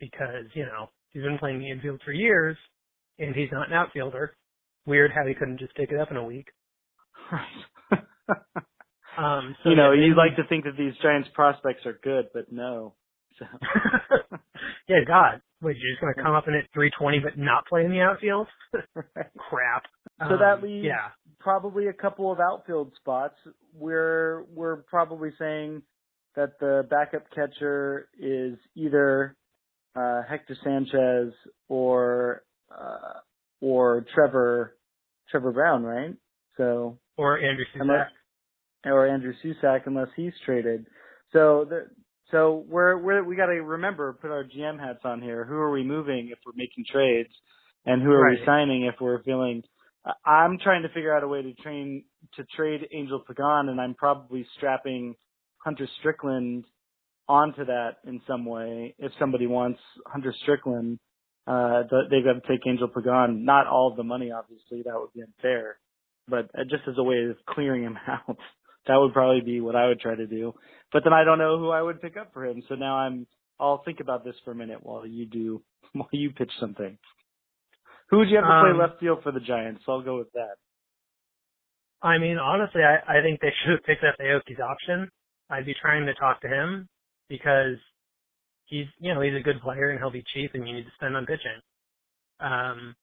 because 0.00 0.46
you 0.54 0.64
know 0.64 0.88
he's 1.10 1.22
been 1.22 1.38
playing 1.38 1.60
the 1.60 1.70
infield 1.70 2.00
for 2.04 2.12
years 2.12 2.56
and 3.18 3.34
he's 3.34 3.52
not 3.52 3.68
an 3.68 3.74
outfielder. 3.74 4.34
Weird 4.86 5.12
how 5.12 5.26
he 5.26 5.34
couldn't 5.34 5.58
just 5.58 5.74
pick 5.74 5.90
it 5.90 6.00
up 6.00 6.10
in 6.10 6.16
a 6.16 6.24
week. 6.24 6.48
um, 9.18 9.56
so 9.62 9.70
you 9.70 9.76
know, 9.76 9.92
you'd 9.92 10.16
like 10.16 10.36
to 10.36 10.46
think 10.48 10.64
that 10.64 10.76
these 10.76 10.94
Giants 11.02 11.28
prospects 11.34 11.86
are 11.86 11.98
good, 12.02 12.26
but 12.32 12.50
no. 12.50 12.94
So 13.38 13.44
yeah, 14.88 15.04
God, 15.06 15.40
wait, 15.62 15.76
you're 15.78 15.92
just 15.92 16.00
gonna 16.00 16.14
come 16.14 16.34
up 16.34 16.48
in 16.48 16.54
at 16.54 16.64
320 16.72 17.20
but 17.20 17.38
not 17.38 17.66
play 17.66 17.84
in 17.84 17.90
the 17.90 18.00
outfield? 18.00 18.46
Crap. 19.38 19.84
So 20.18 20.34
Um, 20.34 20.38
that 20.40 20.62
leaves 20.62 20.86
yeah, 20.86 21.10
probably 21.38 21.86
a 21.88 21.92
couple 21.92 22.30
of 22.32 22.38
outfield 22.40 22.92
spots. 22.96 23.36
We're 23.74 24.44
we're 24.54 24.76
probably 24.76 25.30
saying 25.38 25.82
that 26.36 26.58
the 26.60 26.86
backup 26.88 27.30
catcher 27.34 28.08
is 28.18 28.58
either 28.74 29.36
uh, 29.96 30.22
Hector 30.28 30.56
Sanchez 30.62 31.32
or 31.68 32.42
uh, 32.70 33.20
or 33.60 34.04
Trevor 34.14 34.76
Trevor 35.30 35.52
Brown, 35.52 35.82
right? 35.82 36.14
So 36.56 36.98
or 37.16 37.38
Andrew 37.38 37.64
Susac. 37.74 37.80
Unless- 37.82 38.10
or 38.86 39.06
Andrew 39.06 39.34
Susac 39.44 39.82
unless 39.86 40.08
he's 40.16 40.32
traded. 40.46 40.86
So 41.32 41.66
the 41.68 41.86
so 42.30 42.64
we're 42.68 42.96
we're 42.96 43.22
we 43.24 43.36
got 43.36 43.46
to 43.46 43.60
remember 43.62 44.12
put 44.14 44.30
our 44.30 44.44
GM 44.44 44.78
hats 44.78 45.00
on 45.04 45.20
here. 45.20 45.44
Who 45.44 45.54
are 45.56 45.70
we 45.70 45.82
moving 45.82 46.28
if 46.32 46.38
we're 46.46 46.52
making 46.56 46.84
trades, 46.90 47.30
and 47.84 48.02
who 48.02 48.10
are 48.12 48.30
we 48.30 48.38
signing 48.46 48.84
if 48.84 48.94
we're 49.00 49.22
feeling? 49.22 49.62
I- 50.04 50.30
I'm 50.30 50.58
trying 50.58 50.82
to 50.82 50.88
figure 50.88 51.14
out 51.14 51.22
a 51.24 51.28
way 51.28 51.42
to 51.42 51.52
train 51.54 52.04
to 52.36 52.44
trade 52.56 52.88
Angel 52.92 53.20
Pagan, 53.26 53.68
and 53.68 53.80
I'm 53.80 53.94
probably 53.94 54.46
strapping 54.56 55.14
Hunter 55.58 55.88
Strickland 55.98 56.64
onto 57.28 57.64
that 57.66 57.96
in 58.06 58.20
some 58.26 58.44
way. 58.46 58.94
If 58.98 59.12
somebody 59.18 59.46
wants 59.46 59.80
Hunter 60.06 60.32
Strickland, 60.42 60.98
uh, 61.46 61.82
th- 61.88 62.10
they've 62.10 62.24
got 62.24 62.34
to 62.42 62.48
take 62.48 62.66
Angel 62.66 62.88
Pagan. 62.88 63.44
Not 63.44 63.66
all 63.66 63.90
of 63.90 63.96
the 63.96 64.04
money, 64.04 64.30
obviously, 64.32 64.82
that 64.84 64.94
would 64.94 65.12
be 65.14 65.22
unfair, 65.22 65.78
but 66.28 66.50
uh, 66.58 66.64
just 66.64 66.82
as 66.88 66.94
a 66.98 67.02
way 67.02 67.24
of 67.30 67.36
clearing 67.48 67.82
him 67.84 67.98
out. 68.08 68.36
That 68.86 68.96
would 68.96 69.12
probably 69.12 69.42
be 69.42 69.60
what 69.60 69.76
I 69.76 69.88
would 69.88 70.00
try 70.00 70.14
to 70.14 70.26
do. 70.26 70.54
But 70.92 71.04
then 71.04 71.12
I 71.12 71.24
don't 71.24 71.38
know 71.38 71.58
who 71.58 71.70
I 71.70 71.82
would 71.82 72.00
pick 72.00 72.16
up 72.16 72.32
for 72.32 72.46
him. 72.46 72.62
So 72.68 72.74
now 72.76 72.96
I'm 72.96 73.26
I'll 73.58 73.82
think 73.84 74.00
about 74.00 74.24
this 74.24 74.34
for 74.44 74.52
a 74.52 74.54
minute 74.54 74.78
while 74.82 75.06
you 75.06 75.26
do 75.26 75.62
while 75.92 76.08
you 76.12 76.30
pitch 76.30 76.52
something. 76.58 76.98
Who 78.10 78.18
would 78.18 78.28
you 78.30 78.36
have 78.36 78.44
to 78.46 78.50
Um, 78.50 78.74
play 78.74 78.80
left 78.86 79.00
field 79.00 79.22
for 79.22 79.32
the 79.32 79.40
Giants? 79.40 79.82
So 79.86 79.92
I'll 79.92 80.02
go 80.02 80.18
with 80.18 80.32
that. 80.32 80.56
I 82.02 82.18
mean, 82.18 82.38
honestly, 82.38 82.80
I, 82.82 83.18
I 83.18 83.22
think 83.22 83.40
they 83.40 83.52
should 83.64 83.72
have 83.72 83.84
picked 83.84 84.04
up 84.04 84.16
Aoki's 84.20 84.60
option. 84.60 85.10
I'd 85.50 85.66
be 85.66 85.74
trying 85.80 86.06
to 86.06 86.14
talk 86.14 86.40
to 86.42 86.48
him 86.48 86.88
because 87.28 87.76
he's, 88.70 88.86
you 88.98 89.12
know, 89.14 89.20
he's 89.20 89.36
a 89.36 89.42
good 89.42 89.60
player 89.60 89.90
and 89.90 89.98
he'll 89.98 90.10
be 90.10 90.24
cheap 90.32 90.52
and 90.54 90.66
you 90.66 90.74
need 90.74 90.84
to 90.84 90.92
spend 90.96 91.16
on 91.16 91.26
pitching. 91.26 91.60
Um, 92.40 92.94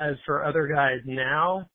as 0.00 0.14
for 0.24 0.44
other 0.44 0.66
guys 0.66 1.00
now 1.04 1.66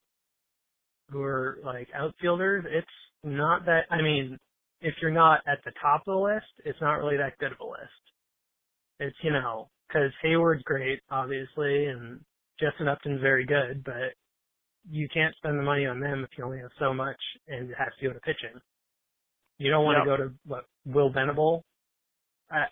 who 1.10 1.22
are 1.22 1.60
like 1.64 1.88
outfielders, 1.96 2.66
it's 2.68 2.88
not 3.24 3.66
that, 3.66 3.82
I 3.92 4.02
mean, 4.02 4.38
if 4.82 4.96
you're 5.02 5.12
not 5.12 5.42
at 5.48 5.60
the 5.66 5.72
top 5.82 6.02
of 6.08 6.14
the 6.16 6.20
list, 6.20 6.48
it's 6.66 6.82
not 6.82 6.94
really 6.96 7.18
that 7.18 7.38
good 7.38 7.52
of 7.52 7.60
a 7.60 7.66
list. 7.66 8.02
It's, 9.00 9.18
you 9.22 9.32
know, 9.32 9.70
cause 9.92 10.12
Heyward's 10.24 10.64
great, 10.64 11.02
obviously, 11.12 11.86
and 11.86 12.20
Justin 12.60 12.88
Upton's 12.88 13.22
very 13.22 13.46
good, 13.46 13.84
but 13.84 14.14
you 14.90 15.08
can't 15.14 15.36
spend 15.36 15.60
the 15.60 15.64
money 15.64 15.86
on 15.86 16.00
them 16.00 16.24
if 16.24 16.30
you 16.38 16.44
only 16.44 16.60
have 16.60 16.72
so 16.80 16.94
much 16.94 17.18
and 17.48 17.70
it 17.70 17.76
has 17.78 17.90
to 18.00 18.08
go 18.08 18.14
to 18.14 18.20
pitching. 18.22 18.60
You 19.60 19.70
don't 19.70 19.86
want 19.86 19.98
Yep. 19.98 20.06
to 20.06 20.10
go 20.10 20.18
to 20.18 20.34
what 20.46 20.66
Will 20.86 21.12
Venable. 21.12 21.64
Uh, 22.52 22.66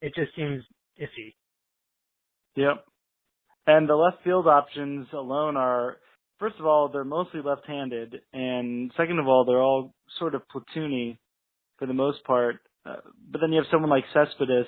it 0.00 0.14
just 0.14 0.34
seems 0.34 0.64
iffy. 1.00 1.34
Yep. 2.56 2.84
And 3.66 3.88
the 3.88 3.94
left 3.94 4.24
field 4.24 4.48
options 4.48 5.06
alone 5.12 5.56
are, 5.56 5.98
first 6.38 6.56
of 6.58 6.66
all, 6.66 6.88
they're 6.88 7.04
mostly 7.04 7.40
left-handed, 7.42 8.20
and 8.32 8.90
second 8.96 9.20
of 9.20 9.28
all, 9.28 9.44
they're 9.44 9.62
all 9.62 9.94
sort 10.18 10.34
of 10.34 10.42
platoony 10.48 11.18
for 11.78 11.86
the 11.86 11.94
most 11.94 12.24
part. 12.24 12.56
Uh, 12.84 12.96
but 13.30 13.40
then 13.40 13.52
you 13.52 13.58
have 13.58 13.70
someone 13.70 13.90
like 13.90 14.04
Cespedes, 14.12 14.66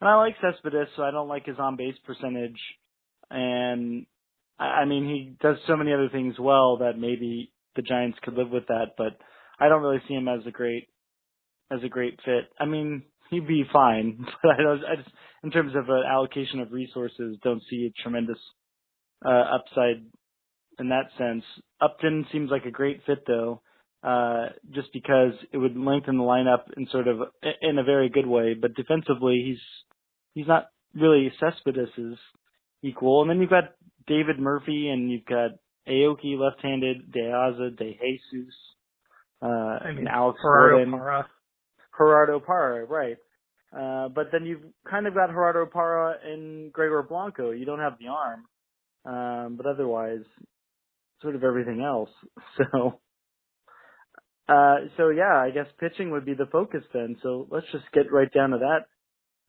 and 0.00 0.08
I 0.08 0.14
like 0.16 0.36
Cespedes, 0.40 0.88
so 0.94 1.02
I 1.02 1.10
don't 1.10 1.28
like 1.28 1.46
his 1.46 1.58
on-base 1.58 1.96
percentage. 2.06 2.60
And 3.30 4.06
I, 4.58 4.64
I 4.64 4.84
mean, 4.84 5.04
he 5.04 5.36
does 5.40 5.56
so 5.66 5.76
many 5.76 5.92
other 5.92 6.08
things 6.08 6.38
well 6.38 6.78
that 6.78 6.98
maybe 6.98 7.50
the 7.74 7.82
Giants 7.82 8.18
could 8.22 8.34
live 8.34 8.50
with 8.50 8.68
that, 8.68 8.92
but 8.96 9.18
I 9.58 9.68
don't 9.68 9.82
really 9.82 10.02
see 10.06 10.14
him 10.14 10.28
as 10.28 10.46
a 10.46 10.50
great 10.50 10.88
as 11.70 11.82
a 11.82 11.88
great 11.88 12.20
fit. 12.24 12.44
I 12.60 12.64
mean, 12.64 13.02
he'd 13.30 13.46
be 13.46 13.64
fine, 13.72 14.18
but 14.42 14.52
I 14.52 14.62
don't. 14.62 14.84
I 14.84 14.96
just 14.96 15.10
in 15.42 15.50
terms 15.50 15.74
of 15.76 15.88
an 15.88 16.02
allocation 16.10 16.60
of 16.60 16.72
resources, 16.72 17.38
don't 17.42 17.62
see 17.70 17.86
a 17.86 18.02
tremendous 18.02 18.38
uh, 19.24 19.44
upside 19.54 20.04
in 20.78 20.88
that 20.88 21.10
sense. 21.16 21.44
Upton 21.80 22.26
seems 22.32 22.50
like 22.50 22.64
a 22.64 22.70
great 22.70 23.00
fit 23.06 23.24
though, 23.26 23.62
uh, 24.02 24.46
just 24.74 24.88
because 24.92 25.32
it 25.52 25.58
would 25.58 25.76
lengthen 25.76 26.18
the 26.18 26.24
lineup 26.24 26.64
in 26.76 26.86
sort 26.90 27.08
of 27.08 27.18
in 27.62 27.78
a 27.78 27.84
very 27.84 28.08
good 28.08 28.26
way. 28.26 28.54
But 28.54 28.74
defensively, 28.74 29.42
he's 29.46 29.62
he's 30.34 30.48
not 30.48 30.66
really 30.94 31.32
Cespedes' 31.40 32.18
equal. 32.82 33.22
And 33.22 33.30
then 33.30 33.40
you've 33.40 33.50
got 33.50 33.74
David 34.06 34.38
Murphy 34.38 34.88
and 34.88 35.10
you've 35.10 35.24
got 35.24 35.50
Aoki 35.88 36.38
left-handed, 36.38 37.12
De 37.12 37.20
Aza, 37.20 37.76
De 37.76 37.98
Jesus, 38.00 38.54
uh, 39.42 39.46
I 39.46 39.88
mean, 39.88 39.98
and 39.98 40.08
Alex 40.08 40.38
Gerardo 40.42 40.90
Gordon. 40.90 41.26
Gerardo 41.96 42.40
Parra, 42.40 42.84
right. 42.84 43.16
Uh, 43.76 44.08
but 44.08 44.28
then 44.32 44.46
you've 44.46 44.62
kind 44.88 45.06
of 45.06 45.14
got 45.14 45.28
Gerardo 45.28 45.66
Parra 45.66 46.16
and 46.24 46.72
Gregor 46.72 47.02
Blanco. 47.02 47.50
You 47.50 47.66
don't 47.66 47.80
have 47.80 47.98
the 47.98 48.08
arm. 48.08 48.44
Um, 49.04 49.56
but 49.56 49.66
otherwise, 49.66 50.24
sort 51.22 51.34
of 51.34 51.44
everything 51.44 51.82
else. 51.82 52.10
So, 52.72 53.00
uh, 54.48 54.76
so 54.96 55.10
yeah, 55.10 55.36
I 55.36 55.50
guess 55.50 55.66
pitching 55.80 56.12
would 56.12 56.24
be 56.24 56.34
the 56.34 56.46
focus 56.46 56.84
then. 56.94 57.16
So 57.22 57.48
let's 57.50 57.66
just 57.72 57.84
get 57.92 58.12
right 58.12 58.32
down 58.32 58.50
to 58.50 58.58
that. 58.58 58.86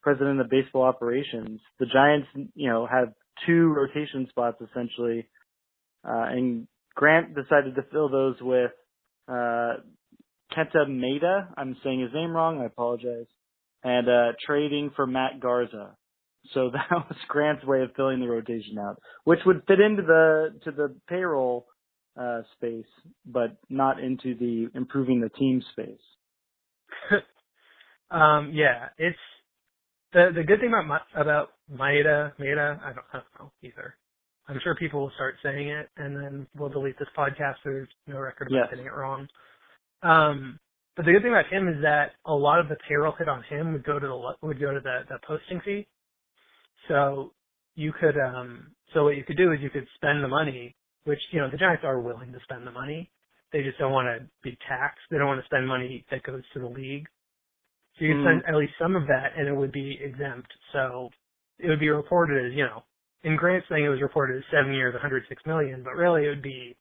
President 0.01 0.41
of 0.41 0.49
baseball 0.49 0.83
operations. 0.83 1.61
The 1.79 1.85
Giants, 1.85 2.27
you 2.55 2.69
know, 2.69 2.87
have 2.87 3.13
two 3.45 3.73
rotation 3.73 4.27
spots 4.29 4.57
essentially. 4.61 5.27
Uh, 6.03 6.25
and 6.31 6.67
Grant 6.95 7.35
decided 7.35 7.75
to 7.75 7.83
fill 7.91 8.09
those 8.09 8.35
with, 8.41 8.71
uh, 9.27 9.75
Kenta 10.55 10.87
Maeda. 10.87 11.47
I'm 11.57 11.75
saying 11.83 12.01
his 12.01 12.13
name 12.13 12.31
wrong. 12.31 12.61
I 12.61 12.65
apologize. 12.65 13.27
And 13.83 14.09
uh, 14.09 14.31
trading 14.45 14.91
for 14.95 15.05
Matt 15.07 15.39
Garza. 15.39 15.95
So 16.53 16.69
that 16.73 16.89
was 16.91 17.17
Grant's 17.27 17.65
way 17.65 17.81
of 17.81 17.91
filling 17.95 18.19
the 18.19 18.27
rotation 18.27 18.77
out, 18.79 19.01
which 19.23 19.39
would 19.45 19.63
fit 19.67 19.79
into 19.79 20.03
the 20.03 20.59
to 20.63 20.71
the 20.71 20.95
payroll 21.07 21.67
uh, 22.19 22.41
space, 22.55 22.85
but 23.25 23.57
not 23.69 23.99
into 23.99 24.35
the 24.35 24.69
improving 24.73 25.21
the 25.21 25.29
team 25.29 25.61
space. 25.73 25.99
um, 28.11 28.51
yeah, 28.53 28.89
it's 28.97 29.17
the 30.13 30.31
the 30.33 30.43
good 30.43 30.59
thing 30.59 30.69
about 30.69 30.87
Ma- 30.87 31.21
about 31.21 31.49
Maeda 31.71 32.33
Maeda. 32.39 32.79
I 32.81 32.93
don't, 32.93 33.05
I 33.13 33.17
don't 33.17 33.39
know 33.39 33.51
either. 33.61 33.95
I'm 34.49 34.59
sure 34.63 34.75
people 34.75 35.01
will 35.01 35.11
start 35.15 35.35
saying 35.43 35.67
it, 35.67 35.89
and 35.97 36.15
then 36.15 36.47
we'll 36.57 36.69
delete 36.69 36.97
this 36.97 37.09
podcast. 37.17 37.55
So 37.63 37.69
there's 37.71 37.89
no 38.07 38.19
record 38.19 38.47
of 38.47 38.53
Yes. 38.53 38.67
getting 38.69 38.85
it 38.85 38.93
wrong. 38.93 39.27
Um, 40.03 40.59
but 40.95 41.05
the 41.05 41.11
good 41.13 41.21
thing 41.23 41.31
about 41.31 41.47
him 41.51 41.67
is 41.67 41.81
that 41.83 42.13
a 42.25 42.33
lot 42.33 42.59
of 42.59 42.69
the 42.69 42.77
payroll 42.87 43.13
hit 43.17 43.29
on 43.29 43.43
him 43.43 43.73
would 43.73 43.85
go 43.85 43.99
to 43.99 44.07
the 44.07 44.47
would 44.47 44.59
go 44.59 44.73
to 44.73 44.79
the 44.81 45.01
the 45.09 45.19
posting 45.27 45.61
fee. 45.61 45.87
So 46.89 47.33
you 47.75 47.93
could 47.93 48.17
um 48.19 48.75
so 48.93 49.05
what 49.05 49.17
you 49.17 49.23
could 49.23 49.37
do 49.37 49.51
is 49.53 49.59
you 49.61 49.69
could 49.69 49.87
spend 49.95 50.23
the 50.23 50.27
money, 50.27 50.75
which 51.05 51.19
you 51.31 51.39
know 51.39 51.49
the 51.51 51.57
Giants 51.57 51.83
are 51.85 51.99
willing 52.01 52.33
to 52.33 52.39
spend 52.43 52.67
the 52.67 52.71
money. 52.71 53.11
They 53.53 53.63
just 53.63 53.79
don't 53.79 53.93
want 53.93 54.07
to 54.07 54.27
be 54.43 54.57
taxed. 54.67 55.01
They 55.11 55.17
don't 55.17 55.27
want 55.27 55.41
to 55.41 55.45
spend 55.47 55.67
money 55.67 56.05
that 56.11 56.23
goes 56.23 56.43
to 56.53 56.59
the 56.59 56.67
league. 56.67 57.07
So 57.97 58.05
you 58.05 58.15
could 58.15 58.21
Mhm. 58.21 58.41
spend 58.41 58.45
at 58.47 58.55
least 58.55 58.73
some 58.79 58.95
of 58.95 59.07
that, 59.07 59.33
and 59.37 59.47
it 59.47 59.55
would 59.55 59.71
be 59.71 59.99
exempt. 60.01 60.53
So 60.73 61.09
it 61.59 61.69
would 61.69 61.79
be 61.79 61.89
reported 61.89 62.45
as 62.47 62.53
you 62.53 62.65
know. 62.65 62.83
In 63.23 63.35
Grant's 63.37 63.67
thing, 63.69 63.85
it 63.85 63.89
was 63.89 64.01
reported 64.01 64.37
as 64.37 64.45
seven 64.51 64.73
years, 64.73 64.93
106 64.93 65.45
million, 65.45 65.83
but 65.83 65.95
really 65.95 66.25
it 66.25 66.29
would 66.29 66.43
be, 66.43 66.77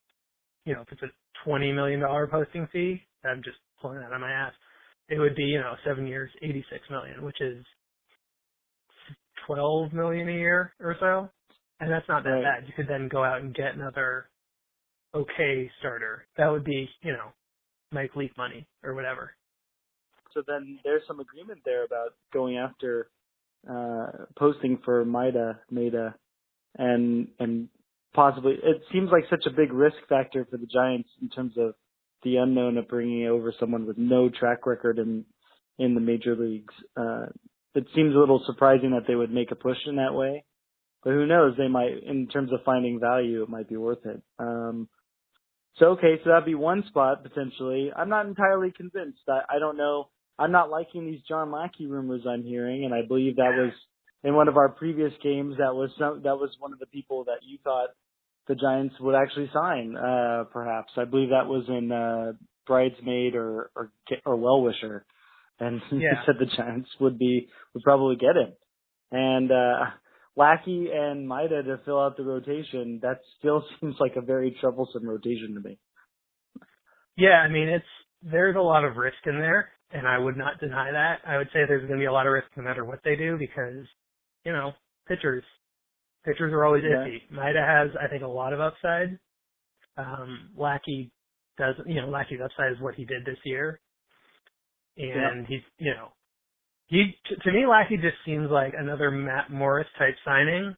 you 0.64 0.74
know, 0.74 0.82
if 0.82 0.92
it's 0.92 1.02
a 1.02 1.10
20 1.44 1.72
million 1.72 2.00
dollar 2.00 2.26
posting 2.26 2.66
fee, 2.72 3.02
I'm 3.24 3.42
just 3.42 3.58
pulling 3.80 3.98
that 3.98 4.06
out 4.06 4.12
of 4.14 4.20
my 4.20 4.30
ass. 4.32 4.52
It 5.08 5.18
would 5.18 5.36
be, 5.36 5.44
you 5.44 5.58
know, 5.60 5.74
seven 5.86 6.06
years, 6.06 6.30
86 6.42 6.82
million, 6.90 7.22
which 7.22 7.40
is 7.40 7.64
12 9.46 9.92
million 9.92 10.28
a 10.28 10.32
year 10.32 10.72
or 10.80 10.96
so. 10.98 11.30
And 11.80 11.90
that's 11.90 12.08
not 12.08 12.24
that 12.24 12.30
Right. 12.30 12.42
bad. 12.42 12.66
You 12.66 12.72
could 12.74 12.88
then 12.88 13.08
go 13.08 13.22
out 13.22 13.40
and 13.42 13.54
get 13.54 13.74
another 13.74 14.28
okay 15.14 15.70
starter. 15.78 16.26
That 16.36 16.48
would 16.50 16.64
be, 16.64 16.88
you 17.02 17.12
know, 17.12 17.32
Mike 17.92 18.16
Leake 18.16 18.36
money 18.36 18.66
or 18.82 18.94
whatever. 18.94 19.34
So 20.32 20.42
then 20.46 20.78
there's 20.84 21.06
some 21.06 21.20
agreement 21.20 21.60
there 21.64 21.84
about 21.84 22.14
going 22.32 22.56
after 22.58 23.08
uh, 23.68 24.26
posting 24.38 24.78
for 24.84 25.04
Maeda 25.04 25.58
Maeda, 25.72 26.14
and 26.76 27.28
and 27.38 27.68
possibly 28.16 28.54
it 28.54 28.82
seems 28.92 29.10
like 29.12 29.24
such 29.30 29.46
a 29.46 29.54
big 29.54 29.72
risk 29.72 29.96
factor 30.08 30.44
for 30.50 30.56
the 30.56 30.66
Giants 30.66 31.08
in 31.22 31.28
terms 31.28 31.52
of 31.56 31.74
the 32.24 32.36
unknown 32.36 32.78
of 32.78 32.88
bringing 32.88 33.28
over 33.28 33.54
someone 33.60 33.86
with 33.86 33.98
no 33.98 34.28
track 34.28 34.66
record 34.66 34.98
in 34.98 35.24
in 35.78 35.94
the 35.94 36.00
major 36.00 36.34
leagues. 36.34 36.74
Uh, 36.96 37.26
it 37.74 37.86
seems 37.94 38.14
a 38.14 38.18
little 38.18 38.42
surprising 38.46 38.92
that 38.92 39.04
they 39.06 39.14
would 39.14 39.30
make 39.30 39.52
a 39.52 39.54
push 39.54 39.76
in 39.86 39.96
that 39.96 40.14
way, 40.14 40.44
but 41.04 41.10
who 41.10 41.26
knows? 41.26 41.54
They 41.58 41.68
might, 41.68 42.02
in 42.04 42.26
terms 42.26 42.50
of 42.52 42.60
finding 42.64 42.98
value, 42.98 43.42
it 43.42 43.50
might 43.50 43.68
be 43.68 43.76
worth 43.76 44.04
it. 44.06 44.22
Um, 44.38 44.88
so 45.78 45.88
okay, 45.90 46.18
so 46.24 46.30
that'd 46.30 46.46
be 46.46 46.54
one 46.54 46.84
spot 46.88 47.22
potentially. 47.22 47.92
I'm 47.94 48.08
not 48.08 48.26
entirely 48.26 48.72
convinced. 48.74 49.20
I, 49.28 49.56
I 49.56 49.58
don't 49.58 49.76
know. 49.76 50.08
I'm 50.38 50.52
not 50.52 50.70
liking 50.70 51.04
these 51.04 51.20
John 51.28 51.52
Lackey 51.52 51.86
rumors 51.86 52.22
I'm 52.28 52.42
hearing, 52.42 52.86
and 52.86 52.94
I 52.94 53.02
believe 53.06 53.36
that 53.36 53.52
was 53.56 53.72
in 54.24 54.34
one 54.34 54.48
of 54.48 54.56
our 54.56 54.70
previous 54.70 55.12
games. 55.22 55.56
That 55.58 55.74
was 55.74 55.90
some, 55.98 56.22
that 56.24 56.36
was 56.36 56.50
one 56.58 56.72
of 56.72 56.78
the 56.78 56.86
people 56.86 57.24
that 57.24 57.40
you 57.46 57.58
thought 57.62 57.90
the 58.48 58.54
Giants 58.54 58.94
would 59.00 59.14
actually 59.14 59.50
sign. 59.52 59.96
Uh, 59.96 60.44
perhaps 60.52 60.92
I 60.96 61.04
believe 61.04 61.30
that 61.30 61.46
was 61.46 61.64
in 61.68 61.90
uh, 61.92 62.32
bridesmaid 62.66 63.34
or 63.34 63.70
or 63.74 63.90
or 64.24 64.36
well 64.36 64.62
wisher, 64.62 65.04
and 65.60 65.80
Yeah. 65.92 65.98
he 66.10 66.16
said 66.26 66.36
the 66.38 66.56
Giants 66.56 66.88
would 67.00 67.18
be 67.18 67.48
would 67.74 67.82
probably 67.82 68.16
get 68.16 68.36
him. 68.36 68.52
And 69.12 69.50
uh, 69.52 69.84
Lackey 70.36 70.88
and 70.92 71.28
Maeda 71.28 71.64
to 71.64 71.80
fill 71.84 72.00
out 72.00 72.16
the 72.16 72.24
rotation. 72.24 73.00
That 73.02 73.20
still 73.38 73.64
seems 73.80 73.96
like 74.00 74.16
a 74.16 74.20
very 74.20 74.56
troublesome 74.60 75.08
rotation 75.08 75.54
to 75.54 75.60
me. 75.68 75.78
Yeah, 77.16 77.40
I 77.40 77.48
mean, 77.48 77.68
it's 77.68 77.84
there's 78.22 78.56
a 78.56 78.60
lot 78.60 78.84
of 78.84 78.96
risk 78.96 79.16
in 79.26 79.38
there, 79.38 79.70
and 79.90 80.06
I 80.06 80.18
would 80.18 80.36
not 80.36 80.60
deny 80.60 80.90
that. 80.92 81.20
I 81.26 81.38
would 81.38 81.48
say 81.48 81.60
there's 81.66 81.86
going 81.86 81.98
to 81.98 82.02
be 82.02 82.06
a 82.06 82.12
lot 82.12 82.26
of 82.26 82.32
risk 82.32 82.48
no 82.56 82.62
matter 82.62 82.84
what 82.84 83.00
they 83.04 83.16
do 83.16 83.36
because, 83.38 83.86
you 84.44 84.52
know, 84.52 84.72
pitchers, 85.08 85.44
pitchers 86.26 86.52
are 86.52 86.64
always 86.64 86.82
Yeah. 86.84 86.96
iffy. 87.06 87.22
Maeda 87.30 87.64
has, 87.64 87.96
I 87.96 88.08
think, 88.08 88.22
a 88.22 88.26
lot 88.26 88.52
of 88.52 88.60
upside. 88.60 89.18
Um, 89.96 90.50
Lackey 90.54 91.10
does, 91.56 91.74
you 91.86 92.00
know, 92.02 92.08
Lackey's 92.08 92.40
upside 92.44 92.72
is 92.72 92.80
what 92.80 92.94
he 92.96 93.04
did 93.06 93.24
this 93.24 93.38
year, 93.44 93.80
and 94.98 95.46
he's, 95.46 95.62
you 95.78 95.94
know, 95.94 96.12
he 96.88 97.16
to, 97.28 97.36
to 97.36 97.52
me, 97.52 97.66
Lackey 97.66 97.96
just 97.96 98.16
seems 98.24 98.50
like 98.50 98.74
another 98.76 99.10
Matt 99.10 99.50
Morris 99.50 99.88
type 99.98 100.14
signing, 100.24 100.76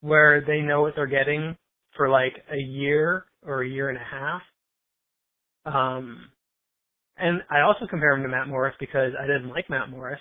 where 0.00 0.40
they 0.40 0.60
know 0.62 0.80
what 0.82 0.94
they're 0.96 1.06
getting 1.06 1.56
for 1.96 2.08
like 2.08 2.32
a 2.50 2.56
year 2.56 3.26
or 3.44 3.62
a 3.62 3.68
year 3.68 3.88
and 3.90 3.98
a 3.98 4.04
half. 4.04 4.42
Um, 5.66 6.30
and 7.16 7.42
I 7.50 7.60
also 7.60 7.86
compare 7.86 8.12
him 8.12 8.22
to 8.22 8.28
Matt 8.28 8.48
Morris 8.48 8.74
because 8.78 9.12
I 9.18 9.26
didn't 9.26 9.48
like 9.48 9.68
Matt 9.70 9.90
Morris, 9.90 10.20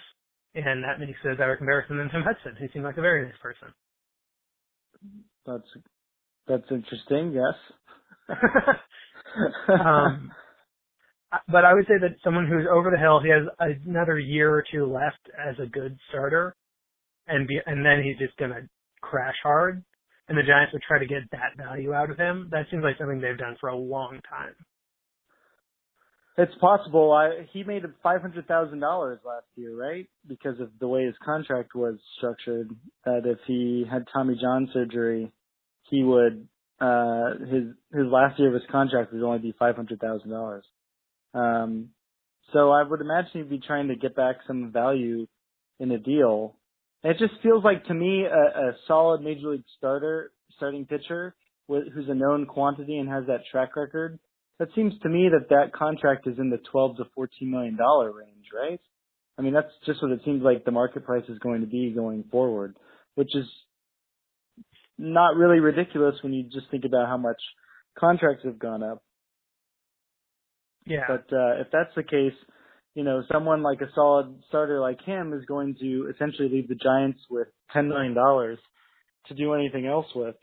and 0.55 0.83
that 0.83 0.99
makes 0.99 1.19
a 1.25 1.35
better 1.35 1.55
comparison 1.57 1.97
than 1.97 2.09
Tim 2.09 2.23
Hudson, 2.23 2.55
who 2.59 2.67
seemed 2.73 2.85
like 2.85 2.97
a 2.97 3.01
very 3.01 3.25
nice 3.25 3.37
person. 3.41 3.73
That's 5.45 5.67
that's 6.47 6.71
interesting. 6.71 7.33
Yes. 7.33 7.55
um, 9.69 10.31
but 11.47 11.65
I 11.65 11.73
would 11.73 11.85
say 11.87 11.95
that 12.01 12.15
someone 12.23 12.47
who's 12.47 12.67
over 12.71 12.91
the 12.91 12.97
hill, 12.97 13.19
he 13.21 13.29
has 13.29 13.47
another 13.85 14.19
year 14.19 14.53
or 14.53 14.63
two 14.71 14.85
left 14.85 15.29
as 15.37 15.55
a 15.59 15.67
good 15.67 15.97
starter, 16.09 16.55
and 17.27 17.47
be, 17.47 17.59
and 17.65 17.85
then 17.85 18.03
he's 18.03 18.17
just 18.17 18.37
gonna 18.37 18.61
crash 19.01 19.35
hard. 19.43 19.83
And 20.27 20.37
the 20.37 20.43
Giants 20.43 20.73
would 20.73 20.81
try 20.87 20.97
to 20.99 21.05
get 21.05 21.21
that 21.31 21.55
value 21.57 21.93
out 21.93 22.09
of 22.09 22.17
him. 22.17 22.47
That 22.51 22.65
seems 22.71 22.83
like 22.83 22.97
something 22.97 23.21
they've 23.21 23.37
done 23.37 23.57
for 23.61 23.69
a 23.69 23.77
long 23.77 24.19
time. 24.27 24.55
It's 26.37 26.53
possible. 26.59 27.13
I 27.13 27.47
he 27.53 27.63
made 27.63 27.83
five 28.03 28.21
hundred 28.21 28.45
thousand 28.47 28.81
dollars 28.81 29.19
last 29.25 29.45
year, 29.55 29.73
right? 29.73 30.05
Because 30.27 30.59
of 30.59 30.69
the 30.79 30.87
way 30.87 31.05
his 31.05 31.15
contract 31.23 31.75
was 31.75 31.95
structured. 32.17 32.69
That 33.05 33.21
if 33.25 33.37
he 33.47 33.85
had 33.89 34.05
Tommy 34.11 34.37
John 34.41 34.69
surgery, 34.73 35.31
he 35.89 36.03
would 36.03 36.47
uh 36.81 37.37
his 37.39 37.63
his 37.93 38.07
last 38.11 38.37
year 38.37 38.49
of 38.49 38.53
his 38.53 38.69
contract 38.69 39.13
would 39.13 39.23
only 39.23 39.39
be 39.39 39.55
five 39.57 39.77
hundred 39.77 40.01
thousand 40.01 40.29
dollars. 40.29 40.65
Um 41.33 41.89
so 42.51 42.69
I 42.69 42.83
would 42.83 42.99
imagine 42.99 43.31
he'd 43.33 43.49
be 43.49 43.61
trying 43.65 43.87
to 43.87 43.95
get 43.95 44.15
back 44.15 44.37
some 44.45 44.71
value 44.73 45.27
in 45.79 45.89
a 45.91 45.97
deal. 45.97 46.57
It 47.03 47.17
just 47.17 47.41
feels 47.43 47.63
like 47.63 47.85
to 47.85 47.93
me 47.93 48.25
a, 48.25 48.59
a 48.59 48.71
solid 48.87 49.21
major 49.21 49.51
league 49.51 49.63
starter, 49.77 50.31
starting 50.57 50.85
pitcher, 50.85 51.33
who's 51.67 52.09
a 52.09 52.13
known 52.13 52.45
quantity 52.45 52.97
and 52.97 53.07
has 53.07 53.25
that 53.27 53.41
track 53.49 53.77
record 53.77 54.19
that 54.59 54.69
seems 54.75 54.93
to 55.03 55.09
me 55.09 55.29
that 55.29 55.49
that 55.49 55.73
contract 55.73 56.27
is 56.27 56.39
in 56.39 56.49
the 56.49 56.59
12 56.71 56.97
to 56.97 57.03
14 57.15 57.49
million 57.49 57.75
dollar 57.75 58.11
range, 58.11 58.45
right? 58.53 58.79
I 59.37 59.41
mean, 59.41 59.53
that's 59.53 59.71
just 59.85 60.01
what 60.01 60.11
it 60.11 60.21
seems 60.23 60.41
like 60.43 60.63
the 60.63 60.71
market 60.71 61.05
price 61.05 61.25
is 61.27 61.39
going 61.39 61.61
to 61.61 61.67
be 61.67 61.91
going 61.91 62.23
forward, 62.31 62.77
which 63.15 63.35
is 63.35 63.45
not 64.97 65.35
really 65.35 65.59
ridiculous 65.59 66.15
when 66.21 66.33
you 66.33 66.43
just 66.43 66.71
think 66.71 66.85
about 66.85 67.07
how 67.07 67.17
much 67.17 67.41
contracts 67.99 68.45
have 68.45 68.59
gone 68.59 68.81
up. 68.81 69.03
Yeah. 70.85 71.01
But 71.07 71.35
uh, 71.35 71.59
if 71.59 71.67
that's 71.71 71.93
the 71.95 72.03
case, 72.03 72.37
you 72.93 73.03
know, 73.03 73.23
someone 73.29 73.61
like 73.61 73.81
a 73.81 73.91
solid 73.93 74.35
starter 74.47 74.79
like 74.79 75.03
him 75.03 75.33
is 75.33 75.45
going 75.45 75.75
to 75.81 76.11
essentially 76.13 76.47
leave 76.47 76.69
the 76.69 76.75
Giants 76.75 77.19
with 77.29 77.47
$10 77.75 77.89
million 77.89 78.13
to 78.15 79.33
do 79.35 79.53
anything 79.53 79.85
else 79.85 80.05
with 80.15 80.35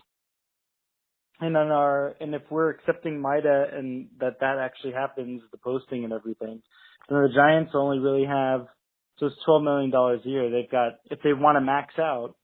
and 1.45 1.57
on 1.57 1.71
our 1.71 2.15
and 2.21 2.35
if 2.35 2.43
we're 2.51 2.71
accepting 2.71 3.23
Maeda 3.23 3.77
and 3.77 4.09
that 4.21 4.41
that 4.41 4.59
actually 4.59 4.93
happens, 4.93 5.43
the 5.51 5.59
posting 5.59 6.05
and 6.05 6.13
everything, 6.13 6.63
then 7.09 7.23
the 7.23 7.29
Giants 7.35 7.73
only 7.75 7.99
really 7.99 8.25
have 8.27 8.67
so 9.19 9.27
it's 9.27 9.37
twelve 9.45 9.63
million 9.63 9.91
dollars 9.91 10.21
a 10.25 10.29
year. 10.29 10.51
They've 10.51 10.71
got 10.71 11.01
if 11.11 11.21
they 11.23 11.33
want 11.33 11.57
to 11.57 11.61
max 11.61 11.95
out, 11.99 12.35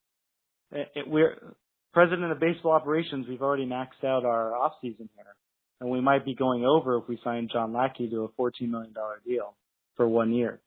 it, 0.70 0.88
it, 0.94 1.08
we're 1.08 1.54
president 1.92 2.30
of 2.30 2.40
baseball 2.40 2.72
operations. 2.72 3.26
We've 3.28 3.42
already 3.42 3.66
maxed 3.66 4.04
out 4.04 4.24
our 4.24 4.54
off 4.54 4.72
season 4.82 5.08
here, 5.16 5.34
and 5.80 5.90
we 5.90 6.00
might 6.00 6.24
be 6.24 6.34
going 6.34 6.64
over 6.64 6.98
if 6.98 7.08
we 7.08 7.18
sign 7.24 7.48
John 7.52 7.72
Lackey 7.72 8.08
to 8.10 8.24
a 8.24 8.28
fourteen 8.36 8.70
million 8.70 8.92
dollar 8.92 9.20
deal 9.26 9.54
for 9.96 10.06
one 10.08 10.32
year. 10.32 10.60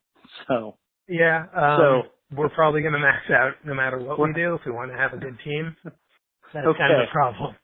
So 0.47 0.77
yeah. 1.07 1.45
Um, 1.55 1.77
so 1.79 2.01
we're 2.37 2.49
probably 2.49 2.81
going 2.81 2.93
to 2.93 2.99
max 2.99 3.25
out 3.29 3.53
no 3.65 3.73
matter 3.73 3.99
what 3.99 4.19
we 4.19 4.31
do 4.33 4.55
if 4.55 4.61
we 4.65 4.71
want 4.71 4.91
to 4.91 4.97
have 4.97 5.13
a 5.13 5.17
good 5.17 5.37
team. 5.43 5.75
That's 6.53 6.65
Okay. 6.67 6.77
kind 6.79 6.93
of 6.93 7.07
the 7.07 7.11
problem. 7.11 7.55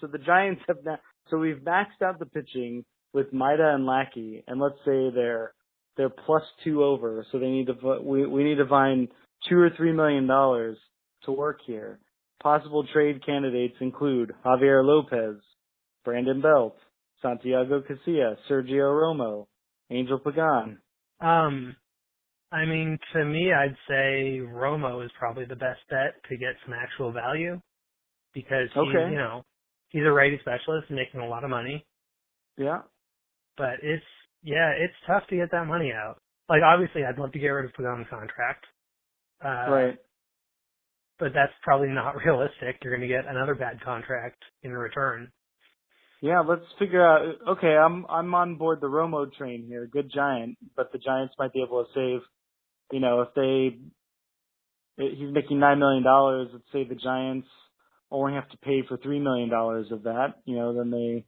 So 0.00 0.06
the 0.06 0.18
Giants 0.18 0.62
have 0.68 0.78
now, 0.84 0.98
so 1.30 1.38
we've 1.38 1.56
maxed 1.58 2.02
out 2.02 2.18
the 2.18 2.26
pitching 2.26 2.84
with 3.12 3.32
Maeda 3.32 3.74
and 3.74 3.86
Lackey, 3.86 4.44
and 4.46 4.60
let's 4.60 4.78
say 4.84 5.10
they're 5.14 5.52
they're 5.96 6.10
plus 6.10 6.42
two 6.64 6.84
over, 6.84 7.26
so 7.32 7.38
they 7.38 7.48
need 7.48 7.66
to 7.68 8.00
we 8.02 8.26
we 8.26 8.44
need 8.44 8.56
to 8.56 8.66
find 8.68 9.08
two 9.48 9.58
or 9.58 9.70
three 9.76 9.92
million 9.92 10.26
dollars 10.26 10.76
to 11.24 11.32
work 11.32 11.60
here. 11.66 11.98
Possible 12.42 12.86
trade 12.92 13.24
candidates 13.24 13.76
include 13.80 14.34
Javier 14.44 14.84
Lopez, 14.84 15.40
Brandon 16.04 16.40
Belt, 16.42 16.76
Santiago 17.22 17.80
Casilla, 17.82 18.36
Sergio 18.48 18.92
Romo, 18.92 19.46
Angel 19.90 20.18
Pagan. 20.18 20.78
Um, 21.20 21.74
I 22.52 22.66
mean, 22.66 22.98
to 23.14 23.24
me, 23.24 23.52
I'd 23.52 23.76
say 23.88 24.38
Romo 24.40 25.04
is 25.04 25.10
probably 25.18 25.46
the 25.46 25.56
best 25.56 25.80
bet 25.88 26.14
to 26.28 26.36
get 26.36 26.54
some 26.64 26.74
actual 26.74 27.10
value 27.10 27.60
because 28.34 28.68
he's, 28.74 28.82
Okay. 28.82 29.10
you 29.10 29.16
know, 29.16 29.44
he's 29.96 30.04
a 30.06 30.12
righty 30.12 30.38
specialist 30.40 30.90
making 30.90 31.20
a 31.20 31.28
lot 31.28 31.44
of 31.44 31.50
money. 31.50 31.86
Yeah, 32.58 32.82
But 33.56 33.80
it's, 33.82 34.04
yeah, 34.42 34.72
it's 34.78 34.94
tough 35.06 35.22
to 35.30 35.36
get 35.36 35.50
that 35.52 35.66
money 35.66 35.92
out. 35.92 36.18
Like, 36.48 36.62
obviously, 36.62 37.02
I'd 37.04 37.18
love 37.18 37.32
to 37.32 37.38
get 37.38 37.48
rid 37.48 37.64
of 37.64 37.72
Pagan's 37.74 38.06
contract. 38.10 38.66
Uh, 39.44 39.70
right. 39.70 39.98
But 41.18 41.32
that's 41.34 41.52
probably 41.62 41.88
not 41.88 42.16
realistic. 42.24 42.76
You're 42.82 42.96
going 42.96 43.08
to 43.08 43.14
get 43.14 43.26
another 43.26 43.54
bad 43.54 43.80
contract 43.82 44.42
in 44.62 44.72
return. 44.72 45.32
Yeah, 46.22 46.40
let's 46.40 46.64
figure 46.78 47.06
out. 47.06 47.36
Okay, 47.56 47.76
I'm 47.76 48.06
I'm 48.08 48.34
on 48.34 48.56
board 48.56 48.80
the 48.80 48.86
Romo 48.88 49.32
train 49.34 49.64
here. 49.66 49.86
Good 49.86 50.10
Giant, 50.14 50.56
but 50.74 50.90
the 50.92 50.98
Giants 50.98 51.34
might 51.38 51.52
be 51.52 51.62
able 51.62 51.84
to 51.84 51.90
save. 51.94 52.20
You 52.92 53.00
know, 53.00 53.22
if 53.22 53.28
they 53.34 53.78
he's 54.96 55.32
making 55.32 55.60
nine 55.60 55.78
million 55.78 56.02
dollars, 56.02 56.48
let's 56.52 56.64
say 56.72 56.84
the 56.84 56.94
Giants 56.94 57.48
only 58.10 58.34
have 58.34 58.48
to 58.50 58.56
pay 58.58 58.82
for 58.88 58.96
three 58.96 59.18
million 59.20 59.48
dollars 59.50 59.86
of 59.90 60.04
that. 60.04 60.34
You 60.44 60.56
know, 60.56 60.74
then 60.74 60.90
they 60.90 61.24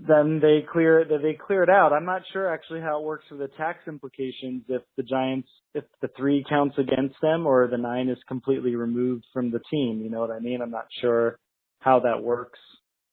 then 0.00 0.40
they 0.42 0.64
clear 0.72 1.04
that 1.04 1.22
they 1.22 1.34
clear 1.34 1.62
it 1.62 1.70
out. 1.70 1.92
I'm 1.92 2.04
not 2.04 2.22
sure 2.32 2.52
actually 2.52 2.80
how 2.80 2.98
it 3.00 3.04
works 3.04 3.24
for 3.28 3.36
the 3.36 3.48
tax 3.56 3.86
implications 3.86 4.64
if 4.68 4.82
the 4.96 5.04
Giants 5.04 5.48
if 5.72 5.84
the 6.02 6.08
three 6.16 6.44
counts 6.48 6.76
against 6.78 7.14
them 7.22 7.46
or 7.46 7.68
the 7.68 7.76
nine 7.78 8.08
is 8.08 8.18
completely 8.26 8.74
removed 8.74 9.24
from 9.32 9.50
the 9.52 9.60
team. 9.70 10.00
You 10.02 10.10
know 10.10 10.20
what 10.20 10.30
I 10.32 10.40
mean? 10.40 10.60
I'm 10.62 10.70
not 10.72 10.86
sure 11.00 11.38
how 11.78 12.00
that 12.00 12.22
works. 12.22 12.58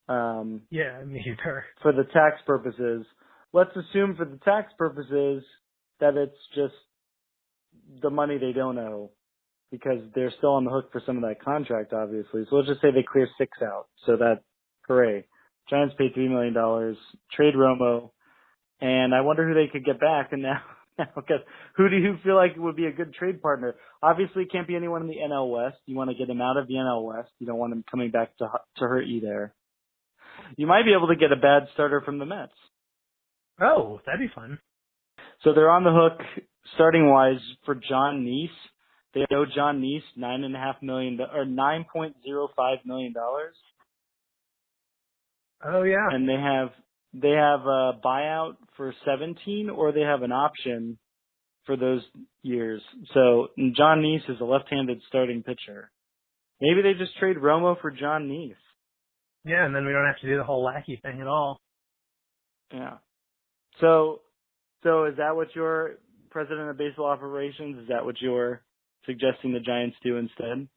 Um, 0.09 0.63
Yeah, 0.71 1.03
me 1.03 1.23
either. 1.25 1.65
for 1.81 1.91
the 1.93 2.03
tax 2.05 2.37
purposes. 2.47 3.05
Let's 3.53 3.75
assume 3.75 4.15
for 4.15 4.25
the 4.25 4.39
tax 4.43 4.73
purposes 4.77 5.43
that 5.99 6.15
it's 6.15 6.37
just 6.55 6.73
the 8.01 8.09
money 8.09 8.37
they 8.39 8.53
don't 8.53 8.77
owe 8.79 9.11
because 9.71 9.99
they're 10.13 10.33
still 10.37 10.53
on 10.53 10.65
the 10.65 10.71
hook 10.71 10.91
for 10.91 11.01
some 11.05 11.17
of 11.17 11.23
that 11.23 11.41
contract, 11.43 11.93
obviously. 11.93 12.45
So 12.49 12.57
let's 12.57 12.67
just 12.67 12.81
say 12.81 12.91
they 12.91 13.05
clear 13.09 13.27
six 13.37 13.57
out. 13.61 13.87
So 14.05 14.17
that, 14.17 14.41
hooray. 14.87 15.25
Giants 15.69 15.95
pay 15.97 16.09
$3 16.09 16.29
million, 16.29 16.53
trade 17.31 17.53
Romo, 17.55 18.11
and 18.81 19.15
I 19.15 19.21
wonder 19.21 19.47
who 19.47 19.53
they 19.53 19.71
could 19.71 19.85
get 19.85 19.99
back. 19.99 20.33
And 20.33 20.41
now, 20.41 20.61
because 21.15 21.39
who 21.77 21.87
do 21.89 21.95
you 21.95 22.17
feel 22.23 22.35
like 22.35 22.57
would 22.57 22.75
be 22.75 22.87
a 22.87 22.91
good 22.91 23.13
trade 23.13 23.41
partner? 23.41 23.75
Obviously, 24.03 24.43
it 24.43 24.51
can't 24.51 24.67
be 24.67 24.75
anyone 24.75 25.01
in 25.01 25.07
the 25.07 25.15
NL 25.15 25.49
West. 25.49 25.77
You 25.85 25.95
want 25.95 26.09
to 26.09 26.15
get 26.15 26.29
him 26.29 26.41
out 26.41 26.57
of 26.57 26.67
the 26.67 26.73
NL 26.73 27.05
West. 27.05 27.29
You 27.39 27.47
don't 27.47 27.57
want 27.57 27.73
him 27.73 27.85
coming 27.89 28.11
back 28.11 28.35
to 28.37 28.47
to 28.77 28.81
hurt 28.81 29.05
you 29.05 29.21
there. 29.21 29.53
You 30.57 30.67
might 30.67 30.83
be 30.83 30.93
able 30.93 31.07
to 31.07 31.15
get 31.15 31.31
a 31.31 31.35
bad 31.35 31.67
starter 31.73 32.01
from 32.01 32.17
the 32.17 32.25
Mets. 32.25 32.51
Oh, 33.61 34.01
that'd 34.05 34.19
be 34.19 34.33
fun. 34.33 34.59
So 35.43 35.53
they're 35.53 35.69
on 35.69 35.83
the 35.83 35.91
hook 35.91 36.19
starting 36.75 37.07
wise 37.09 37.39
for 37.65 37.75
Jon 37.75 38.25
Niese. 38.25 38.49
They 39.13 39.25
owe 39.31 39.45
Jon 39.45 39.81
Niese 39.81 40.03
nine 40.15 40.43
and 40.43 40.55
a 40.55 40.59
half 40.59 40.81
million 40.81 41.19
or 41.33 41.45
nine 41.45 41.85
point 41.91 42.15
zero 42.25 42.47
five 42.55 42.79
million 42.85 43.13
dollars, 43.13 43.55
Oh 45.63 45.83
yeah. 45.83 46.07
and 46.11 46.27
they 46.27 46.35
have 46.35 46.69
they 47.13 47.31
have 47.31 47.61
a 47.61 47.99
buyout 48.03 48.55
for 48.77 48.93
17 49.05 49.69
or 49.69 49.91
they 49.91 50.01
have 50.01 50.21
an 50.23 50.31
option 50.31 50.97
for 51.65 51.75
those 51.75 52.01
years. 52.41 52.81
So 53.13 53.49
Jon 53.75 54.01
Niese 54.01 54.29
is 54.29 54.39
a 54.39 54.45
left-handed 54.45 55.01
starting 55.09 55.43
pitcher. 55.43 55.91
Maybe 56.61 56.81
they 56.81 56.93
just 56.93 57.17
trade 57.17 57.37
Romo 57.37 57.79
for 57.81 57.91
Jon 57.91 58.29
Niese. 58.29 58.55
Yeah, 59.43 59.65
and 59.65 59.75
then 59.75 59.85
we 59.85 59.91
don't 59.91 60.05
have 60.05 60.19
to 60.21 60.27
do 60.27 60.37
the 60.37 60.43
whole 60.43 60.63
lackey 60.63 60.99
thing 61.03 61.19
at 61.19 61.27
all. 61.27 61.59
Yeah. 62.73 62.97
So, 63.81 64.21
so 64.83 65.05
is 65.05 65.17
that 65.17 65.35
what 65.35 65.53
your 65.55 65.95
president 66.29 66.69
of 66.69 66.77
baseball 66.77 67.07
operations? 67.07 67.79
Is 67.81 67.87
that 67.89 68.05
what 68.05 68.21
you're 68.21 68.61
suggesting 69.05 69.53
the 69.53 69.59
Giants 69.59 69.97
do 70.03 70.17
instead? 70.17 70.67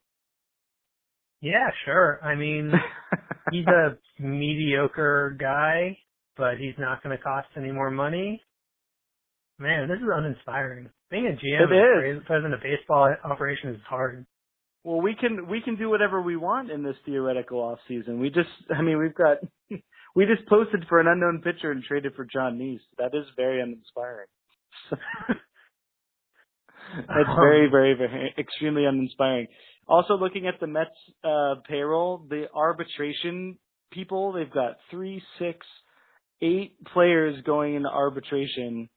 Yeah, 1.41 1.69
sure. 1.85 2.21
I 2.23 2.35
mean, 2.35 2.73
he's 3.53 3.67
a 3.67 3.99
mediocre 4.19 5.37
guy, 5.39 5.99
but 6.37 6.57
he's 6.59 6.75
not 6.79 7.03
going 7.03 7.17
to 7.17 7.23
cost 7.23 7.49
any 7.57 7.71
more 7.71 7.91
money. 7.91 8.41
Man, 9.59 9.89
this 9.89 9.99
is 9.99 10.09
uninspiring. 10.13 10.89
Being 11.11 11.27
a 11.27 11.31
GM 11.31 11.71
it 11.71 12.17
is. 12.17 12.23
president 12.27 12.55
of 12.55 12.61
baseball 12.61 13.15
operations 13.25 13.77
is 13.77 13.83
hard. 13.89 14.27
Well, 14.83 15.01
we 15.01 15.15
can 15.15 15.49
we 15.49 15.61
can 15.61 15.77
do 15.77 15.89
whatever 15.89 16.21
we 16.21 16.37
want 16.37 16.71
in 16.71 16.83
this 16.83 16.97
theoretical 17.07 17.61
off 17.61 17.79
season. 17.89 18.21
We 18.21 18.31
just, 18.31 18.49
I 18.77 18.83
mean, 18.83 18.99
we've 18.99 19.15
got 19.15 19.39
we 20.15 20.27
just 20.27 20.49
posted 20.49 20.85
for 20.89 21.01
an 21.01 21.07
unknown 21.07 21.41
pitcher 21.43 21.71
and 21.71 21.83
traded 21.83 22.15
for 22.15 22.25
Jon 22.25 22.59
Niese. 22.59 22.81
That 22.99 23.17
is 23.17 23.27
very 23.37 23.63
uninspiring. 23.63 24.27
That's 27.09 27.37
very, 27.37 27.68
very, 27.70 27.94
very 27.94 28.35
extremely 28.38 28.85
uninspiring. 28.85 29.48
Also, 29.87 30.14
looking 30.14 30.46
at 30.46 30.61
the 30.61 30.66
Mets 30.66 30.90
uh, 31.22 31.57
payroll, 31.68 32.26
the 32.28 32.46
arbitration 32.54 33.59
people, 33.92 34.33
they've 34.33 34.52
got 34.52 34.76
three, 34.90 35.22
six, 35.38 35.66
eight 36.40 36.76
players 36.92 37.42
going 37.44 37.74
into 37.74 37.88
arbitration 37.88 38.88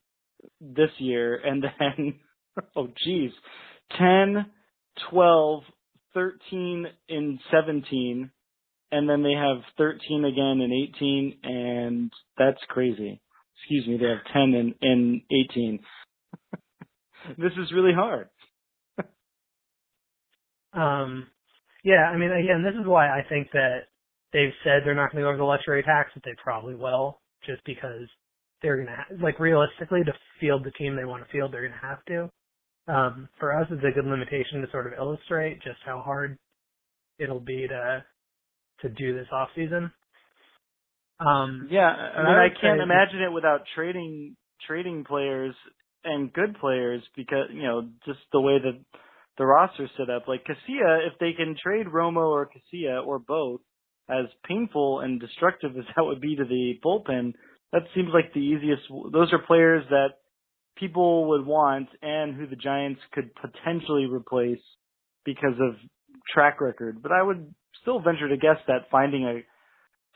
this 0.61 0.89
year, 0.97 1.35
and 1.35 1.63
then 1.79 2.15
oh 2.75 2.87
geez, 3.03 3.31
ten, 3.97 4.45
twelve, 5.09 5.63
thirteen 6.13 6.87
and 7.09 7.39
seventeen, 7.51 8.31
and 8.91 9.09
then 9.09 9.23
they 9.23 9.33
have 9.33 9.57
thirteen 9.77 10.25
again 10.25 10.61
in 10.61 10.71
eighteen, 10.71 11.37
and 11.43 12.11
that's 12.37 12.61
crazy. 12.69 13.21
Excuse 13.59 13.87
me, 13.87 13.97
they 13.97 14.09
have 14.09 14.33
ten 14.33 14.53
and, 14.53 14.75
in 14.81 15.21
eighteen. 15.31 15.79
this 17.37 17.53
is 17.53 17.71
really 17.73 17.93
hard. 17.93 18.29
um, 20.73 21.27
yeah, 21.83 22.09
I 22.11 22.17
mean, 22.17 22.31
again, 22.31 22.63
this 22.63 22.79
is 22.79 22.87
why 22.87 23.07
I 23.07 23.23
think 23.27 23.51
that 23.53 23.87
they've 24.33 24.53
said 24.63 24.81
they're 24.83 24.95
not 24.95 25.11
going 25.11 25.23
to 25.23 25.27
go 25.27 25.29
over 25.29 25.37
the 25.37 25.43
luxury 25.43 25.83
tax, 25.83 26.11
but 26.13 26.23
they 26.23 26.35
probably 26.41 26.75
will, 26.75 27.19
just 27.45 27.63
because 27.65 28.07
they're 28.61 28.83
going 28.83 28.87
to, 28.87 29.23
like, 29.23 29.39
realistically, 29.39 30.03
to 30.03 30.13
field 30.39 30.63
the 30.63 30.71
team 30.71 30.95
they 30.95 31.05
want 31.05 31.23
to 31.25 31.31
field, 31.31 31.53
they're 31.53 31.67
going 31.67 31.79
to 31.79 31.87
have 31.87 32.03
to. 32.05 32.29
Um, 32.87 33.29
for 33.39 33.57
us, 33.57 33.67
it's 33.69 33.83
a 33.83 33.91
good 33.91 34.09
limitation 34.09 34.61
to 34.61 34.71
sort 34.71 34.87
of 34.87 34.93
illustrate 34.97 35.61
just 35.61 35.79
how 35.85 36.01
hard 36.01 36.37
it'll 37.19 37.39
be 37.39 37.67
to 37.67 38.03
to 38.81 38.89
do 38.89 39.15
this 39.15 39.27
off 39.31 39.49
season. 39.55 39.91
Um, 41.19 41.67
yeah, 41.71 41.87
I 41.87 42.23
mean, 42.23 42.31
I, 42.31 42.45
I 42.45 42.49
can't 42.61 42.81
imagine 42.81 43.21
it 43.21 43.31
without 43.31 43.61
trading 43.75 44.35
trading 44.67 45.03
players 45.03 45.55
and 46.03 46.31
good 46.33 46.57
players 46.59 47.01
because 47.15 47.47
you 47.51 47.63
know 47.63 47.89
just 48.05 48.19
the 48.31 48.41
way 48.41 48.57
that 48.59 48.79
the 49.37 49.45
roster's 49.45 49.89
set 49.97 50.09
up. 50.09 50.27
Like 50.27 50.45
Casilla, 50.45 51.07
if 51.07 51.13
they 51.19 51.33
can 51.33 51.55
trade 51.61 51.87
Romo 51.87 52.27
or 52.27 52.47
Casilla 52.49 53.05
or 53.05 53.19
both, 53.19 53.61
as 54.09 54.25
painful 54.47 55.01
and 55.01 55.19
destructive 55.19 55.77
as 55.77 55.85
that 55.95 56.03
would 56.03 56.21
be 56.21 56.35
to 56.35 56.45
the 56.45 56.79
bullpen, 56.83 57.33
that 57.71 57.83
seems 57.95 58.09
like 58.13 58.33
the 58.33 58.39
easiest. 58.39 58.83
Those 59.11 59.31
are 59.33 59.39
players 59.39 59.83
that 59.89 60.09
people 60.77 61.29
would 61.29 61.45
want 61.45 61.89
and 62.01 62.35
who 62.35 62.47
the 62.47 62.55
Giants 62.55 63.01
could 63.11 63.31
potentially 63.35 64.05
replace 64.05 64.61
because 65.25 65.55
of 65.59 65.75
track 66.33 66.61
record. 66.61 67.01
But 67.01 67.11
I 67.11 67.21
would 67.21 67.53
still 67.81 67.99
venture 67.99 68.29
to 68.29 68.37
guess 68.37 68.57
that 68.67 68.89
finding 68.91 69.23
a 69.23 69.41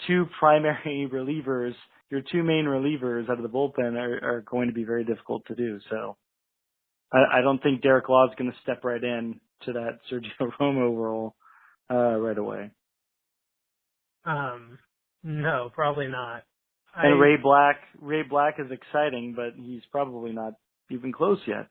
two 0.07 0.25
primary 0.39 1.09
relievers 1.13 1.73
your 2.11 2.21
two 2.21 2.43
main 2.43 2.65
relievers 2.65 3.29
out 3.29 3.37
of 3.37 3.43
the 3.43 3.49
bullpen 3.49 3.95
are, 3.95 4.19
are 4.23 4.41
going 4.41 4.67
to 4.67 4.73
be 4.73 4.83
very 4.83 5.05
difficult 5.05 5.45
to 5.47 5.55
do. 5.55 5.79
So 5.89 6.17
I, 7.11 7.39
I 7.39 7.41
don't 7.41 7.63
think 7.63 7.81
Derek 7.81 8.09
Law 8.09 8.25
is 8.27 8.35
going 8.37 8.51
to 8.51 8.57
step 8.61 8.83
right 8.83 9.03
in 9.03 9.39
to 9.65 9.73
that 9.73 9.99
Sergio 10.11 10.51
Romo 10.59 10.95
role 10.95 11.35
uh, 11.89 12.17
right 12.17 12.37
away. 12.37 12.69
Um, 14.25 14.77
no, 15.23 15.71
probably 15.73 16.07
not. 16.07 16.43
And 16.95 17.15
I, 17.15 17.17
Ray 17.17 17.37
Black, 17.41 17.77
Ray 17.99 18.23
Black 18.23 18.55
is 18.59 18.69
exciting, 18.69 19.33
but 19.35 19.53
he's 19.55 19.81
probably 19.91 20.33
not 20.33 20.53
even 20.91 21.13
close 21.13 21.39
yet. 21.47 21.67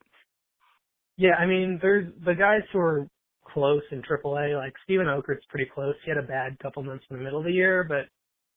Yeah, 1.18 1.34
I 1.38 1.44
mean, 1.44 1.78
there's 1.82 2.10
the 2.24 2.34
guys 2.34 2.62
who 2.72 2.78
are 2.78 3.06
close 3.52 3.82
in 3.92 4.00
AAA, 4.02 4.56
like 4.56 4.72
Steven 4.84 5.06
Okert's 5.06 5.44
pretty 5.50 5.70
close. 5.72 5.94
He 6.04 6.10
had 6.10 6.16
a 6.16 6.26
bad 6.26 6.58
couple 6.60 6.82
months 6.82 7.04
in 7.10 7.18
the 7.18 7.22
middle 7.22 7.40
of 7.40 7.44
the 7.44 7.52
year, 7.52 7.84
but 7.84 8.06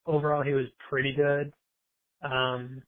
overall 0.09 0.43
he 0.43 0.53
was 0.53 0.67
pretty 0.89 1.13
good. 1.13 1.51
Um, 2.23 2.81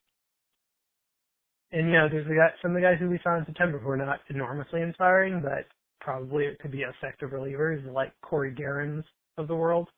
and 1.72 1.88
you 1.88 1.94
know, 1.94 2.08
there's 2.10 2.28
got 2.28 2.54
some 2.62 2.72
of 2.72 2.76
the 2.76 2.82
guys 2.82 2.98
who 3.00 3.10
we 3.10 3.20
saw 3.24 3.38
in 3.38 3.46
September 3.46 3.80
who 3.80 3.90
are 3.90 3.98
not 3.98 4.20
enormously 4.30 4.82
inspiring, 4.82 5.42
but 5.42 5.66
probably 6.00 6.46
it 6.46 6.60
could 6.60 6.72
be 6.72 6.84
effective 6.84 7.32
relievers 7.32 7.92
like 7.92 8.14
Cory 8.22 8.54
Gearrins 8.54 9.04
of 9.38 9.48
the 9.48 9.56
world. 9.56 9.90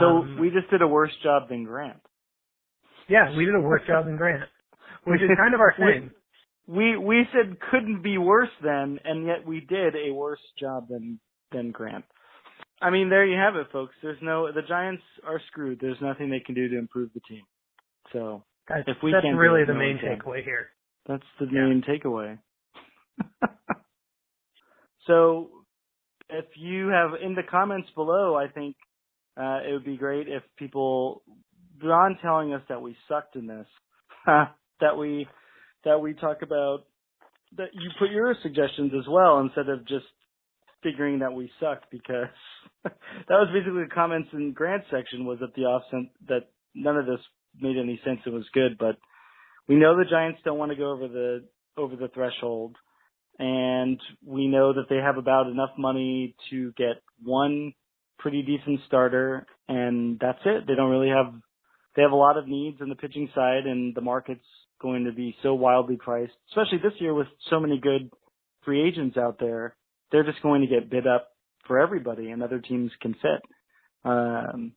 So 0.00 0.06
um, 0.06 0.38
we 0.40 0.50
just 0.50 0.70
did 0.70 0.82
a 0.82 0.88
worse 0.88 1.12
job 1.22 1.48
than 1.48 1.64
Grant. 1.64 1.98
Yeah, 3.08 3.36
we 3.36 3.44
did 3.44 3.54
a 3.54 3.60
worse 3.60 3.82
job 3.86 4.06
than 4.06 4.16
Grant, 4.16 4.42
which 5.04 5.20
is 5.20 5.30
kind 5.36 5.54
of 5.54 5.60
our 5.60 5.74
thing. 5.76 6.10
We 6.66 6.96
we 6.96 7.24
said 7.32 7.58
couldn't 7.70 8.02
be 8.02 8.16
worse 8.18 8.48
than, 8.62 8.98
and 9.04 9.26
yet 9.26 9.46
we 9.46 9.60
did 9.60 9.94
a 9.94 10.12
worse 10.12 10.40
job 10.58 10.88
than 10.88 11.20
than 11.50 11.72
Grant. 11.72 12.04
I 12.80 12.90
mean, 12.90 13.10
there 13.10 13.26
you 13.26 13.36
have 13.36 13.56
it, 13.56 13.66
folks. 13.72 13.94
There's 14.02 14.18
no 14.22 14.50
the 14.50 14.62
Giants 14.66 15.02
are 15.26 15.40
screwed. 15.48 15.78
There's 15.80 16.00
nothing 16.00 16.30
they 16.30 16.40
can 16.40 16.54
do 16.54 16.68
to 16.68 16.78
improve 16.78 17.10
the 17.14 17.20
team. 17.28 17.42
So 18.12 18.42
that's, 18.68 18.84
if 18.86 18.96
we 19.02 19.12
that's 19.12 19.24
can't 19.24 19.38
really 19.38 19.64
the 19.64 19.74
main 19.74 19.98
can. 19.98 20.18
takeaway 20.18 20.44
here. 20.44 20.68
That's 21.06 21.24
the 21.40 21.46
Yeah. 21.46 21.66
main 21.68 21.82
takeaway. 21.82 22.38
so 25.06 25.50
if 26.30 26.46
you 26.56 26.88
have 26.88 27.10
in 27.20 27.34
the 27.34 27.42
comments 27.42 27.88
below, 27.94 28.36
I 28.36 28.48
think 28.48 28.76
uh, 29.36 29.60
it 29.68 29.72
would 29.72 29.84
be 29.84 29.96
great 29.96 30.28
if 30.28 30.42
people 30.56 31.22
beyond 31.80 32.16
telling 32.22 32.52
us 32.54 32.62
that 32.68 32.80
we 32.80 32.96
sucked 33.08 33.36
in 33.36 33.46
this, 33.46 33.66
that 34.26 34.96
we 34.96 35.26
that 35.84 36.00
we 36.00 36.14
talk 36.14 36.42
about 36.42 36.84
that 37.56 37.68
you 37.74 37.90
put 37.98 38.10
your 38.10 38.34
suggestions 38.42 38.92
as 38.98 39.06
well 39.08 39.40
instead 39.40 39.68
of 39.68 39.86
just 39.86 40.06
figuring 40.82 41.18
that 41.20 41.32
we 41.32 41.50
sucked 41.60 41.90
because 41.90 42.26
that 42.84 42.94
was 43.28 43.48
basically 43.52 43.82
the 43.84 43.94
comments 43.94 44.28
in 44.32 44.52
Grant's 44.52 44.86
section 44.90 45.24
was 45.26 45.38
that 45.40 45.54
the 45.54 45.62
offset 45.62 46.10
that 46.28 46.48
none 46.74 46.96
of 46.96 47.06
this 47.06 47.20
made 47.60 47.76
any 47.76 48.00
sense 48.04 48.20
It 48.26 48.30
was 48.30 48.46
good, 48.52 48.78
but 48.78 48.96
we 49.68 49.76
know 49.76 49.96
the 49.96 50.08
Giants 50.08 50.40
don't 50.44 50.58
want 50.58 50.72
to 50.72 50.76
go 50.76 50.90
over 50.90 51.08
the 51.08 51.44
over 51.76 51.96
the 51.96 52.08
threshold 52.08 52.76
and 53.38 53.98
we 54.24 54.46
know 54.46 54.74
that 54.74 54.88
they 54.90 54.96
have 54.96 55.16
about 55.16 55.46
enough 55.46 55.70
money 55.78 56.34
to 56.50 56.72
get 56.72 57.02
one 57.22 57.72
pretty 58.18 58.42
decent 58.42 58.80
starter 58.86 59.46
and 59.68 60.18
that's 60.20 60.38
it. 60.44 60.66
They 60.66 60.74
don't 60.74 60.90
really 60.90 61.08
have 61.08 61.34
they 61.96 62.02
have 62.02 62.12
a 62.12 62.16
lot 62.16 62.36
of 62.36 62.48
needs 62.48 62.80
in 62.80 62.88
the 62.88 62.94
pitching 62.94 63.28
side 63.34 63.66
and 63.66 63.94
the 63.94 64.00
market's 64.00 64.44
going 64.80 65.04
to 65.04 65.12
be 65.12 65.36
so 65.42 65.54
wildly 65.54 65.96
priced, 65.96 66.32
especially 66.50 66.78
this 66.78 67.00
year 67.00 67.14
with 67.14 67.28
so 67.50 67.60
many 67.60 67.78
good 67.78 68.10
free 68.64 68.86
agents 68.86 69.16
out 69.16 69.38
there. 69.38 69.76
They're 70.10 70.24
just 70.24 70.42
going 70.42 70.62
to 70.62 70.66
get 70.66 70.90
bid 70.90 71.06
up 71.06 71.28
for 71.66 71.80
everybody 71.80 72.30
and 72.30 72.42
other 72.42 72.60
teams 72.60 72.90
can 73.00 73.14
fit. 73.14 73.42
Um, 74.04 74.72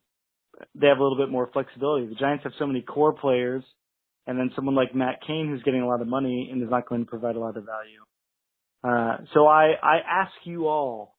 they 0.74 0.86
have 0.86 0.98
a 0.98 1.02
little 1.02 1.18
bit 1.18 1.30
more 1.30 1.48
flexibility. 1.52 2.06
The 2.06 2.14
Giants 2.14 2.44
have 2.44 2.52
so 2.58 2.66
many 2.66 2.82
core 2.82 3.12
players 3.12 3.62
and 4.26 4.38
then 4.38 4.50
someone 4.56 4.74
like 4.74 4.94
Matt 4.94 5.20
Cain 5.26 5.48
who's 5.50 5.62
getting 5.62 5.82
a 5.82 5.86
lot 5.86 6.00
of 6.00 6.08
money 6.08 6.48
and 6.50 6.62
is 6.62 6.70
not 6.70 6.88
going 6.88 7.04
to 7.04 7.10
provide 7.10 7.36
a 7.36 7.40
lot 7.40 7.56
of 7.56 7.64
value. 7.64 8.00
Uh, 8.82 9.18
so 9.34 9.46
I, 9.46 9.72
I 9.82 9.96
ask 10.08 10.32
you 10.44 10.68
all 10.68 11.14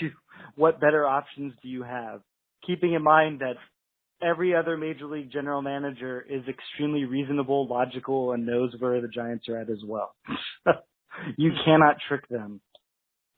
to 0.00 0.10
what 0.56 0.80
better 0.80 1.06
options 1.06 1.52
do 1.62 1.68
you 1.68 1.82
have? 1.82 2.20
Keeping 2.66 2.94
in 2.94 3.02
mind 3.02 3.40
that 3.40 3.54
every 4.22 4.54
other 4.54 4.76
major 4.76 5.06
league 5.06 5.30
general 5.32 5.62
manager 5.62 6.24
is 6.28 6.42
extremely 6.48 7.04
reasonable, 7.04 7.68
logical, 7.68 8.32
and 8.32 8.46
knows 8.46 8.74
where 8.78 9.00
the 9.00 9.08
Giants 9.08 9.48
are 9.48 9.58
at 9.58 9.70
as 9.70 9.82
well. 9.86 10.14
you 11.36 11.52
cannot 11.64 11.96
trick 12.08 12.26
them. 12.28 12.60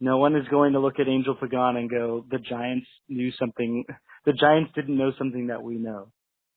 No 0.00 0.18
one 0.18 0.36
is 0.36 0.46
going 0.48 0.74
to 0.74 0.80
look 0.80 1.00
at 1.00 1.08
Angel 1.08 1.34
Pagan 1.34 1.76
and 1.76 1.90
go, 1.90 2.24
the 2.30 2.38
Giants 2.38 2.86
knew 3.08 3.30
something, 3.38 3.84
the 4.26 4.32
Giants 4.32 4.72
didn't 4.74 4.98
know 4.98 5.12
something 5.16 5.46
that 5.46 5.62
we 5.62 5.76
know. 5.76 6.08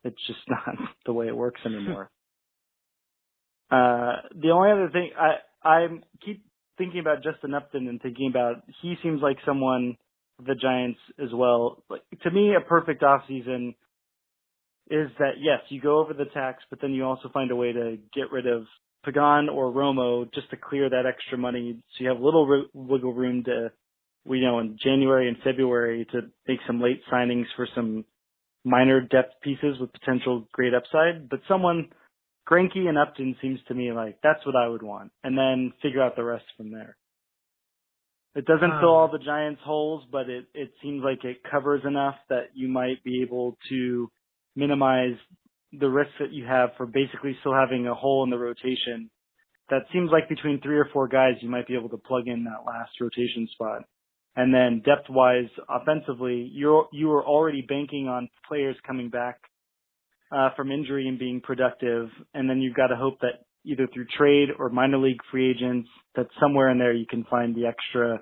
It's 0.03 0.17
just 0.27 0.39
not 0.49 0.75
the 1.05 1.13
way 1.13 1.27
it 1.27 1.36
works 1.36 1.62
anymore. 1.65 2.10
uh, 3.71 4.27
the 4.36 4.49
only 4.49 4.71
other 4.71 4.89
thing, 4.91 5.12
I, 5.17 5.36
I 5.63 5.88
keep 6.25 6.43
thinking 6.77 6.99
about 6.99 7.23
Justin 7.23 7.53
Upton 7.53 7.88
and 7.88 8.01
thinking 8.01 8.29
about, 8.29 8.63
he 8.82 8.95
seems 9.03 9.21
like 9.21 9.38
someone, 9.45 9.95
the 10.45 10.55
Giants 10.55 10.99
as 11.21 11.29
well. 11.34 11.84
Like, 11.89 12.01
to 12.23 12.32
me, 12.32 12.55
a 12.55 12.67
perfect 12.67 13.03
offseason 13.03 13.75
is 14.89 15.10
that 15.19 15.34
yes, 15.39 15.60
you 15.69 15.79
go 15.79 15.99
over 15.99 16.13
the 16.13 16.25
tax, 16.25 16.63
but 16.69 16.82
then 16.82 16.93
you 16.93 17.05
also 17.05 17.29
find 17.32 17.51
a 17.51 17.55
way 17.55 17.71
to 17.71 17.97
get 18.15 18.32
rid 18.32 18.47
of 18.47 18.63
Pagan 19.05 19.49
or 19.49 19.71
Romo 19.71 20.34
just 20.34 20.49
to 20.49 20.58
clear 20.58 20.89
that 20.89 21.05
extra 21.05 21.38
money, 21.38 21.77
so 21.77 22.03
you 22.03 22.10
have 22.10 22.19
a 22.19 22.25
little 22.25 22.65
wiggle 22.73 23.13
room 23.13 23.43
to, 23.43 23.71
you 24.25 24.41
know, 24.41 24.60
in 24.60 24.77
January 24.84 25.27
and 25.27 25.38
February 25.43 26.05
to 26.12 26.21
make 26.47 26.60
some 26.67 26.82
late 26.82 27.01
signings 27.12 27.45
for 27.55 27.67
some 27.75 28.05
minor 28.63 29.01
depth 29.01 29.34
pieces 29.41 29.77
with 29.79 29.91
potential 29.93 30.47
great 30.51 30.73
upside. 30.73 31.29
But 31.29 31.41
someone, 31.47 31.89
Greinke 32.49 32.88
and 32.88 32.97
Upton 32.97 33.36
seems 33.41 33.60
to 33.67 33.73
me 33.73 33.91
like 33.91 34.17
that's 34.21 34.45
what 34.45 34.55
I 34.55 34.67
would 34.67 34.84
want, 34.84 35.12
and 35.23 35.38
then 35.38 35.73
figure 35.82 36.01
out 36.01 36.15
the 36.15 36.23
rest 36.23 36.45
from 36.58 36.71
there. 36.71 36.97
It 38.36 38.45
doesn't 38.45 38.71
um, 38.71 38.79
fill 38.79 38.89
all 38.95 39.12
the 39.12 39.23
Giants' 39.23 39.62
holes, 39.63 40.05
but 40.12 40.29
it 40.29 40.45
it 40.53 40.71
seems 40.82 41.03
like 41.03 41.23
it 41.23 41.38
covers 41.49 41.82
enough 41.86 42.15
that 42.29 42.49
you 42.53 42.67
might 42.67 43.03
be 43.03 43.21
able 43.21 43.58
to 43.69 44.12
minimize 44.55 45.15
the 45.71 45.89
risk 45.89 46.12
that 46.19 46.32
you 46.32 46.45
have 46.45 46.69
for 46.77 46.86
basically 46.86 47.36
still 47.39 47.53
having 47.53 47.88
a 47.88 47.93
hole 47.93 48.23
in 48.23 48.29
the 48.29 48.38
rotation. 48.38 49.10
That 49.69 49.84
seems 49.93 50.10
like 50.12 50.27
between 50.27 50.62
three 50.62 50.77
or 50.77 50.89
four 50.91 51.08
guys 51.08 51.34
you 51.41 51.49
might 51.49 51.67
be 51.67 51.75
able 51.75 51.89
to 51.89 51.97
plug 51.97 52.27
in 52.27 52.45
that 52.45 52.65
last 52.65 52.91
rotation 52.99 53.47
spot. 53.51 53.84
And 54.35 54.53
then 54.53 54.81
depth 54.85 55.09
wise, 55.09 55.49
offensively, 55.67 56.49
you're 56.53 56.87
you 56.93 57.11
are 57.11 57.25
already 57.25 57.61
banking 57.61 58.07
on 58.07 58.29
players 58.47 58.75
coming 58.85 59.09
back 59.09 59.39
uh, 60.31 60.49
from 60.55 60.71
injury 60.71 61.07
and 61.07 61.19
being 61.19 61.41
productive, 61.41 62.07
and 62.33 62.49
then 62.49 62.59
you've 62.61 62.75
got 62.75 62.87
to 62.87 62.95
hope 62.95 63.19
that 63.21 63.45
either 63.65 63.87
through 63.93 64.05
trade 64.17 64.49
or 64.57 64.69
minor 64.69 64.97
league 64.97 65.19
free 65.31 65.49
agents, 65.49 65.89
that 66.15 66.27
somewhere 66.39 66.69
in 66.69 66.77
there 66.77 66.93
you 66.93 67.05
can 67.05 67.25
find 67.25 67.55
the 67.55 67.65
extra 67.65 68.21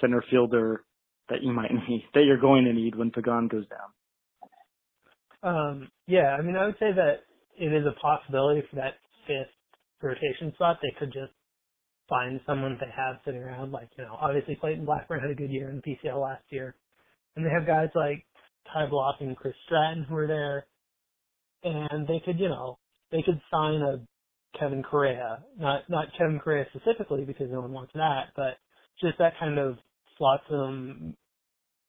center 0.00 0.22
fielder 0.30 0.84
that 1.28 1.42
you 1.42 1.52
might 1.52 1.72
need, 1.88 2.04
that 2.14 2.24
you're 2.24 2.40
going 2.40 2.64
to 2.64 2.72
need 2.72 2.94
when 2.94 3.10
Pagan 3.10 3.48
goes 3.48 3.64
down. 3.68 3.90
Um, 5.42 5.88
yeah, 6.06 6.36
I 6.38 6.42
mean, 6.42 6.56
I 6.56 6.66
would 6.66 6.78
say 6.78 6.92
that 6.94 7.20
it 7.58 7.72
is 7.72 7.86
a 7.86 7.98
possibility 8.00 8.62
for 8.70 8.76
that 8.76 8.94
fifth 9.26 9.52
rotation 10.02 10.52
spot. 10.54 10.78
They 10.82 10.94
could 10.98 11.12
just 11.12 11.32
find 12.08 12.40
someone 12.46 12.76
they 12.80 12.86
have 12.94 13.16
sitting 13.24 13.42
around. 13.42 13.72
Like, 13.72 13.88
you 13.96 14.04
know, 14.04 14.16
obviously 14.20 14.56
Clayton 14.56 14.84
Blackburn 14.84 15.20
had 15.20 15.30
a 15.30 15.34
good 15.34 15.50
year 15.50 15.70
in 15.70 15.76
the 15.76 15.82
PCL 15.82 16.20
last 16.20 16.44
year. 16.50 16.74
And 17.36 17.44
they 17.44 17.50
have 17.50 17.66
guys 17.66 17.88
like 17.94 18.24
Ty 18.72 18.86
Blach 18.90 19.20
and 19.20 19.36
Chris 19.36 19.54
Stratton 19.66 20.06
who 20.08 20.16
are 20.16 20.26
there. 20.26 20.66
And 21.62 22.06
they 22.06 22.20
could, 22.24 22.38
you 22.38 22.48
know, 22.48 22.78
they 23.10 23.22
could 23.22 23.40
sign 23.50 23.80
a 23.80 24.00
Kevin 24.58 24.82
Correia. 24.82 25.42
Not 25.58 25.82
not 25.88 26.08
Kevin 26.18 26.38
Correia 26.38 26.66
specifically 26.74 27.24
because 27.24 27.50
no 27.50 27.60
one 27.60 27.72
wants 27.72 27.92
that, 27.94 28.28
but 28.36 28.58
just 29.00 29.18
that 29.18 29.32
kind 29.40 29.58
of 29.58 29.78
flotsam 30.18 31.16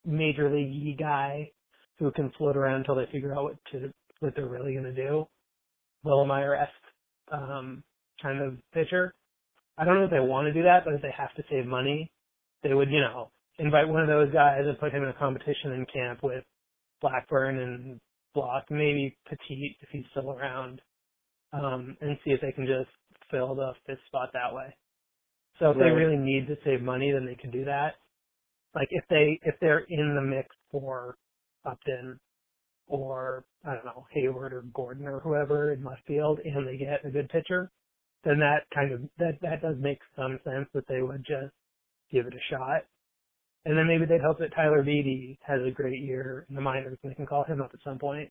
major 0.06 0.54
league 0.54 0.98
guy 0.98 1.52
who 2.00 2.12
can 2.12 2.32
float 2.38 2.58
around 2.58 2.82
until 2.82 2.96
they 2.96 3.06
figure 3.12 3.36
out 3.36 3.44
what 3.44 3.56
to 3.72 3.92
what 4.20 4.34
they're 4.36 4.48
really 4.48 4.74
going 4.74 4.86
to 4.86 4.94
do. 4.94 5.28
Willmeyer 6.06 6.62
esque 6.62 6.72
um, 7.32 7.84
kind 8.22 8.42
of 8.42 8.58
pitcher. 8.74 9.14
I 9.78 9.86
don't 9.86 9.96
know 9.96 10.06
if 10.06 10.12
they 10.12 10.20
want 10.20 10.48
to 10.48 10.54
do 10.54 10.64
that, 10.64 10.86
but 10.86 10.94
if 10.94 11.02
they 11.02 11.14
have 11.16 11.34
to 11.36 11.44
save 11.50 11.66
money, 11.66 12.12
they 12.64 12.74
would, 12.74 12.90
you 12.90 13.02
know, 13.02 13.32
invite 13.60 13.88
one 13.88 14.02
of 14.02 14.08
those 14.08 14.32
guys 14.32 14.62
and 14.66 14.80
put 14.80 14.94
him 14.94 15.04
in 15.04 15.10
a 15.10 15.14
competition 15.14 15.74
in 15.74 15.86
camp 15.92 16.20
with 16.24 16.44
Blackburn 17.02 17.60
and 17.60 18.00
Blach, 18.36 18.64
maybe 18.70 19.18
Petit 19.30 19.78
if 19.82 19.90
he's 19.92 20.06
still 20.12 20.32
around, 20.32 20.82
um, 21.54 21.98
and 22.02 22.18
see 22.24 22.32
if 22.32 22.42
they 22.42 22.52
can 22.52 22.66
just 22.66 22.90
fill 23.32 23.56
the 23.56 23.74
fifth 23.86 24.00
spot 24.08 24.30
that 24.34 24.54
way. 24.54 24.76
So 25.60 25.72
if 25.72 25.78
right. 25.78 25.86
they 25.86 25.92
really 25.92 26.18
need 26.18 26.48
to 26.48 26.58
save 26.66 26.82
money, 26.82 27.12
then 27.12 27.26
they 27.26 27.36
can 27.36 27.52
do 27.52 27.66
that. 27.66 27.94
Like 28.74 28.90
if 28.92 29.06
they 29.10 29.40
if 29.44 29.56
they're 29.62 29.86
in 29.90 30.16
the 30.16 30.22
mix 30.22 30.50
for 30.70 31.16
Upton 31.66 32.20
or 32.88 33.46
I 33.66 33.74
don't 33.74 33.86
know 33.86 34.06
Heyward 34.16 34.52
or 34.52 34.64
Gordon 34.74 35.08
or 35.08 35.20
whoever 35.20 35.72
in 35.72 35.84
left 35.84 36.06
field, 36.06 36.40
and 36.44 36.68
they 36.68 36.78
get 36.78 37.06
a 37.06 37.10
good 37.10 37.30
pitcher, 37.30 37.72
then 38.26 38.40
that 38.40 38.66
kind 38.74 38.92
of 38.92 39.02
that 39.20 39.40
that 39.42 39.62
does 39.62 39.76
make 39.80 40.00
some 40.16 40.40
sense 40.44 40.68
that 40.74 40.88
they 40.88 41.02
would 41.02 41.24
just 41.26 41.54
give 42.12 42.26
it 42.26 42.34
a 42.34 42.54
shot. 42.54 42.84
And 43.66 43.78
then 43.78 43.88
maybe 43.88 44.06
they'd 44.06 44.22
hope 44.22 44.40
that 44.40 44.54
Tyler 44.54 44.84
Beede 44.84 45.38
has 45.42 45.60
a 45.66 45.72
great 45.72 46.02
year 46.02 46.46
in 46.50 46.56
the 46.56 46.62
minors 46.62 46.98
and 47.02 47.12
they 47.12 47.16
can 47.16 47.26
call 47.26 47.44
him 47.44 47.62
up 47.62 47.72
at 47.74 47.80
some 47.84 47.98
point. 47.98 48.30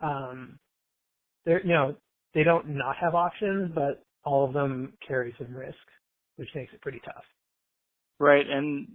Um, 0.00 0.58
they're 1.44 1.62
you 1.62 1.72
know 1.72 1.96
they 2.34 2.42
don't 2.42 2.68
not 2.68 2.96
have 3.00 3.14
options, 3.14 3.72
but 3.74 4.02
all 4.24 4.44
of 4.44 4.52
them 4.52 4.92
carry 5.06 5.34
some 5.38 5.54
risk, 5.54 5.76
which 6.36 6.48
makes 6.54 6.72
it 6.72 6.80
pretty 6.82 7.00
tough. 7.04 7.24
Right, 8.18 8.44
and 8.48 8.88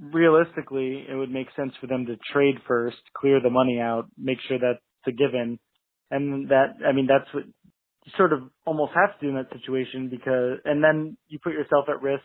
realistically, 0.00 1.06
it 1.08 1.14
would 1.14 1.30
make 1.30 1.48
sense 1.56 1.72
for 1.80 1.86
them 1.86 2.06
to 2.06 2.16
trade 2.32 2.56
first, 2.66 2.98
clear 3.16 3.40
the 3.40 3.50
money 3.50 3.80
out, 3.80 4.06
make 4.16 4.38
sure 4.46 4.58
that's 4.58 4.80
a 5.06 5.12
given, 5.12 5.58
and 6.10 6.48
that 6.50 6.76
I 6.86 6.92
mean 6.92 7.06
that's 7.06 7.32
what 7.34 7.44
sort 8.16 8.32
of 8.32 8.50
almost 8.64 8.92
have 8.94 9.18
to 9.18 9.26
do 9.26 9.28
in 9.30 9.36
that 9.36 9.52
situation 9.52 10.08
because, 10.08 10.58
and 10.64 10.82
then 10.82 11.16
you 11.28 11.38
put 11.42 11.52
yourself 11.52 11.86
at 11.88 12.02
risk 12.02 12.22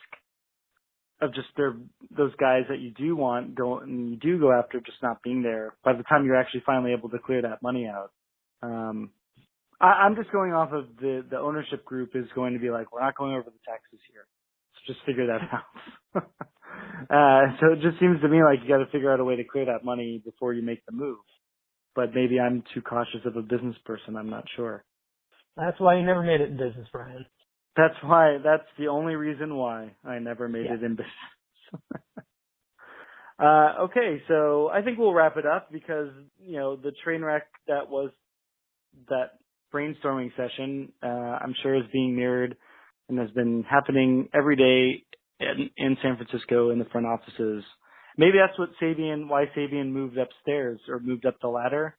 of 1.21 1.33
just 1.33 1.47
their 1.55 1.75
those 2.15 2.33
guys 2.35 2.63
that 2.69 2.79
you 2.79 2.91
do 2.91 3.15
want 3.15 3.55
go 3.55 3.79
and 3.79 4.09
you 4.09 4.17
do 4.17 4.39
go 4.39 4.51
after 4.51 4.79
just 4.79 5.01
not 5.01 5.23
being 5.23 5.41
there 5.41 5.75
by 5.83 5.93
the 5.93 6.03
time 6.03 6.25
you're 6.25 6.35
actually 6.35 6.63
finally 6.65 6.91
able 6.91 7.09
to 7.09 7.17
clear 7.19 7.41
that 7.41 7.61
money 7.61 7.87
out. 7.87 8.11
Um, 8.61 9.11
I, 9.79 10.05
I'm 10.05 10.15
just 10.15 10.31
going 10.31 10.53
off 10.53 10.73
of 10.73 10.85
the 10.99 11.25
the 11.29 11.37
ownership 11.37 11.85
group 11.85 12.11
is 12.15 12.25
going 12.35 12.53
to 12.53 12.59
be 12.59 12.69
like 12.69 12.91
we're 12.91 13.01
not 13.01 13.15
going 13.15 13.33
over 13.33 13.49
the 13.49 13.59
taxes 13.65 13.99
here, 14.11 14.25
so 14.73 14.93
just 14.93 15.05
figure 15.05 15.27
that 15.27 15.41
out. 15.53 16.23
uh, 17.09 17.57
so 17.59 17.73
it 17.73 17.81
just 17.81 17.99
seems 17.99 18.19
to 18.21 18.27
me 18.27 18.43
like 18.43 18.59
you 18.63 18.67
got 18.69 18.83
to 18.83 18.91
figure 18.91 19.11
out 19.11 19.19
a 19.19 19.23
way 19.23 19.35
to 19.37 19.43
clear 19.43 19.65
that 19.65 19.85
money 19.85 20.21
before 20.23 20.53
you 20.53 20.61
make 20.61 20.85
the 20.85 20.91
move. 20.91 21.19
But 21.95 22.13
maybe 22.13 22.39
I'm 22.39 22.63
too 22.73 22.81
cautious 22.81 23.21
of 23.25 23.37
a 23.37 23.41
business 23.41 23.75
person. 23.85 24.17
I'm 24.17 24.29
not 24.29 24.45
sure. 24.55 24.83
That's 25.57 25.79
why 25.79 25.97
you 25.97 26.05
never 26.05 26.23
made 26.23 26.41
it 26.41 26.49
in 26.49 26.57
business, 26.57 26.87
Brian. 26.91 27.25
That's 27.75 27.95
why. 28.03 28.37
That's 28.43 28.67
the 28.77 28.87
only 28.87 29.15
reason 29.15 29.55
why 29.55 29.95
I 30.03 30.19
never 30.19 30.47
made 30.47 30.65
yeah. 30.65 30.75
it 30.75 30.83
in 30.83 30.95
business. 30.95 31.93
uh, 33.39 33.83
okay, 33.83 34.21
so 34.27 34.69
I 34.69 34.81
think 34.81 34.97
we'll 34.97 35.13
wrap 35.13 35.37
it 35.37 35.45
up 35.45 35.71
because 35.71 36.09
you 36.39 36.57
know 36.57 36.75
the 36.75 36.91
train 37.03 37.21
wreck 37.21 37.47
that 37.67 37.89
was 37.89 38.11
that 39.09 39.31
brainstorming 39.73 40.31
session. 40.35 40.91
Uh, 41.01 41.07
I'm 41.07 41.55
sure 41.61 41.75
is 41.75 41.83
being 41.91 42.15
mirrored 42.15 42.55
and 43.09 43.19
has 43.19 43.31
been 43.31 43.63
happening 43.69 44.29
every 44.33 44.55
day 44.55 45.03
in, 45.39 45.69
in 45.77 45.97
San 46.01 46.17
Francisco 46.17 46.69
in 46.69 46.79
the 46.79 46.85
front 46.85 47.07
offices. 47.07 47.63
Maybe 48.17 48.37
that's 48.37 48.57
what 48.59 48.69
Sabean, 48.81 49.27
why 49.27 49.45
Sabean 49.57 49.91
moved 49.91 50.17
upstairs 50.17 50.79
or 50.87 50.99
moved 50.99 51.25
up 51.25 51.35
the 51.41 51.47
ladder. 51.47 51.95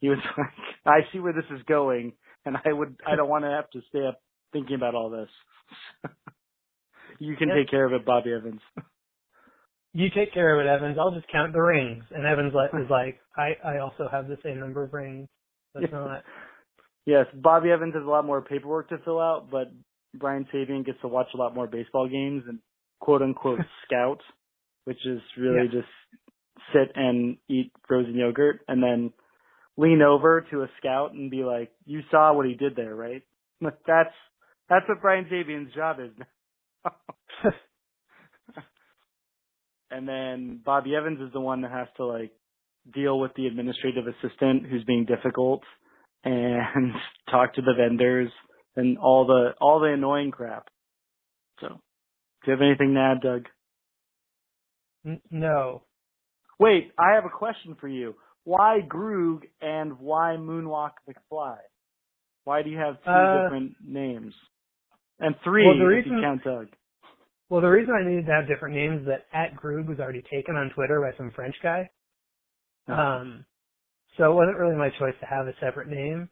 He 0.00 0.08
was 0.08 0.18
like, 0.38 0.48
I 0.84 1.00
see 1.12 1.20
where 1.20 1.32
this 1.32 1.44
is 1.56 1.62
going 1.68 2.14
and 2.44 2.56
I 2.64 2.72
would 2.72 2.96
I 3.06 3.16
don't 3.16 3.28
want 3.28 3.44
to 3.44 3.50
have 3.50 3.70
to 3.70 3.80
stay 3.88 4.06
up 4.06 4.20
thinking 4.52 4.76
about 4.76 4.94
all 4.94 5.10
this. 5.10 5.28
you 7.18 7.36
can 7.36 7.48
take 7.48 7.70
care 7.70 7.84
of 7.84 7.92
it, 7.92 8.04
Bobby 8.04 8.32
Evans. 8.32 8.60
you 9.94 10.08
take 10.14 10.32
care 10.32 10.58
of 10.58 10.64
it, 10.64 10.68
Evans. 10.68 10.96
I'll 10.98 11.14
just 11.14 11.30
count 11.30 11.52
the 11.52 11.60
rings. 11.60 12.04
And 12.10 12.26
Evans 12.26 12.52
is 12.52 12.90
like, 12.90 13.20
I 13.36 13.52
I 13.64 13.78
also 13.78 14.08
have 14.10 14.28
the 14.28 14.38
same 14.42 14.60
number 14.60 14.82
of 14.82 14.92
rings. 14.92 15.28
That's 15.74 15.86
yeah. 15.90 15.98
not. 15.98 16.22
Yes, 17.04 17.26
Bobby 17.34 17.72
Evans 17.72 17.94
has 17.94 18.04
a 18.04 18.08
lot 18.08 18.24
more 18.24 18.42
paperwork 18.42 18.90
to 18.90 18.98
fill 18.98 19.18
out, 19.18 19.48
but 19.50 19.72
Brian 20.14 20.46
Sabean 20.54 20.86
gets 20.86 21.00
to 21.00 21.08
watch 21.08 21.26
a 21.34 21.36
lot 21.36 21.52
more 21.52 21.66
baseball 21.66 22.08
games 22.08 22.44
and 22.46 22.60
quote 23.00 23.22
unquote 23.22 23.58
scout, 23.84 24.20
which 24.84 25.04
is 25.04 25.20
really 25.36 25.66
yeah. 25.66 25.80
just 25.80 26.30
sit 26.72 26.92
and 26.94 27.38
eat 27.48 27.72
frozen 27.88 28.14
yogurt 28.14 28.60
and 28.68 28.80
then 28.80 29.12
lean 29.76 30.02
over 30.02 30.46
to 30.50 30.62
a 30.62 30.70
scout 30.78 31.12
and 31.12 31.30
be 31.30 31.44
like, 31.44 31.70
"You 31.84 32.02
saw 32.10 32.32
what 32.32 32.46
he 32.46 32.54
did 32.54 32.76
there, 32.76 32.94
right?" 32.94 33.22
That's 33.60 34.14
that's 34.68 34.88
what 34.88 35.02
Brian 35.02 35.26
Sabean's 35.30 35.74
job 35.74 35.98
is. 36.00 36.10
and 39.90 40.08
then 40.08 40.60
Bobby 40.64 40.94
Evans 40.96 41.20
is 41.20 41.32
the 41.32 41.40
one 41.40 41.60
that 41.62 41.70
has 41.70 41.88
to 41.98 42.06
like 42.06 42.32
deal 42.92 43.18
with 43.20 43.32
the 43.36 43.46
administrative 43.46 44.04
assistant 44.06 44.66
who's 44.66 44.84
being 44.84 45.04
difficult 45.04 45.62
and 46.24 46.92
talk 47.30 47.54
to 47.54 47.62
the 47.62 47.74
vendors 47.76 48.30
and 48.76 48.98
all 48.98 49.26
the 49.26 49.50
all 49.60 49.80
the 49.80 49.92
annoying 49.92 50.30
crap. 50.30 50.68
So, 51.60 51.68
do 51.68 51.76
you 52.46 52.52
have 52.52 52.62
anything 52.62 52.94
to 52.94 53.00
add, 53.00 53.20
Doug? 53.20 53.46
no. 55.30 55.82
Wait, 56.58 56.92
I 56.98 57.14
have 57.14 57.24
a 57.24 57.30
question 57.30 57.76
for 57.80 57.88
you 57.88 58.14
why 58.44 58.80
Groog 58.80 59.42
and 59.60 59.98
why 59.98 60.36
Moonwalk 60.38 60.92
McFly? 61.08 61.56
Why 62.44 62.62
do 62.62 62.70
you 62.70 62.78
have 62.78 62.96
two 63.04 63.10
uh, 63.10 63.44
different 63.44 63.72
names? 63.86 64.34
And 65.20 65.34
three 65.44 65.66
well, 65.66 65.78
the 65.78 65.84
reason, 65.84 66.12
if 66.12 66.16
you 66.16 66.22
count 66.22 66.44
Doug. 66.44 66.66
Well, 67.48 67.60
the 67.60 67.68
reason 67.68 67.94
I 67.94 68.08
needed 68.08 68.26
to 68.26 68.32
have 68.32 68.48
different 68.48 68.74
names 68.74 69.02
is 69.02 69.06
that 69.06 69.26
at 69.32 69.54
Groog 69.54 69.86
was 69.86 70.00
already 70.00 70.22
taken 70.32 70.56
on 70.56 70.70
Twitter 70.74 71.00
by 71.00 71.16
some 71.16 71.30
French 71.34 71.54
guy. 71.62 71.88
Oh. 72.88 72.94
Um, 72.94 73.44
so 74.16 74.32
it 74.32 74.34
wasn't 74.34 74.58
really 74.58 74.76
my 74.76 74.90
choice 74.98 75.14
to 75.20 75.26
have 75.26 75.46
a 75.46 75.52
separate 75.60 75.88
name. 75.88 76.28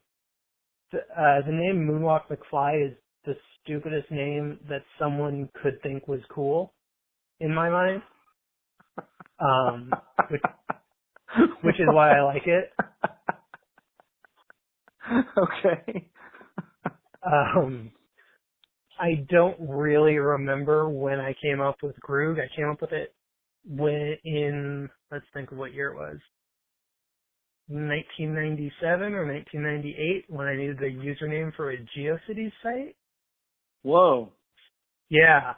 The, 0.91 0.99
uh, 0.99 1.45
the 1.45 1.53
name 1.53 1.87
Moonwalk 1.87 2.23
McFly 2.29 2.87
is 2.87 2.97
the 3.25 3.35
stupidest 3.63 4.11
name 4.11 4.59
that 4.67 4.81
someone 4.99 5.47
could 5.61 5.81
think 5.81 6.07
was 6.07 6.19
cool 6.29 6.73
in 7.39 7.53
my 7.53 7.69
mind. 7.69 8.01
Um, 9.39 9.91
which, 10.29 10.41
which 11.61 11.79
is 11.79 11.87
why 11.87 12.17
I 12.17 12.21
like 12.21 12.47
it. 12.47 12.71
okay. 15.37 16.09
um, 17.25 17.91
I 18.99 19.25
don't 19.29 19.57
really 19.59 20.17
remember 20.17 20.89
when 20.89 21.19
I 21.19 21.35
came 21.41 21.59
up 21.59 21.77
with 21.81 21.99
Groog. 21.99 22.37
I 22.39 22.55
came 22.55 22.69
up 22.69 22.81
with 22.81 22.91
it 22.91 23.13
when 23.65 24.17
in 24.23 24.89
let's 25.11 25.25
think 25.33 25.51
of 25.51 25.57
what 25.57 25.73
year 25.73 25.89
it 25.89 25.95
was. 25.95 26.17
1997 27.67 29.13
or 29.13 29.25
1998 29.25 30.25
when 30.27 30.47
I 30.47 30.55
needed 30.55 30.79
a 30.81 30.91
username 30.91 31.55
for 31.55 31.71
a 31.71 31.77
GeoCities 31.77 32.51
site. 32.61 32.95
Whoa. 33.83 34.33
Yeah. 35.09 35.53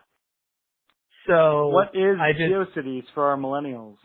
So 1.27 1.69
what 1.69 1.89
is 1.95 2.17
I 2.21 2.33
just, 2.33 2.43
GeoCities 2.43 3.03
for 3.13 3.25
our 3.25 3.37
millennials? 3.37 3.97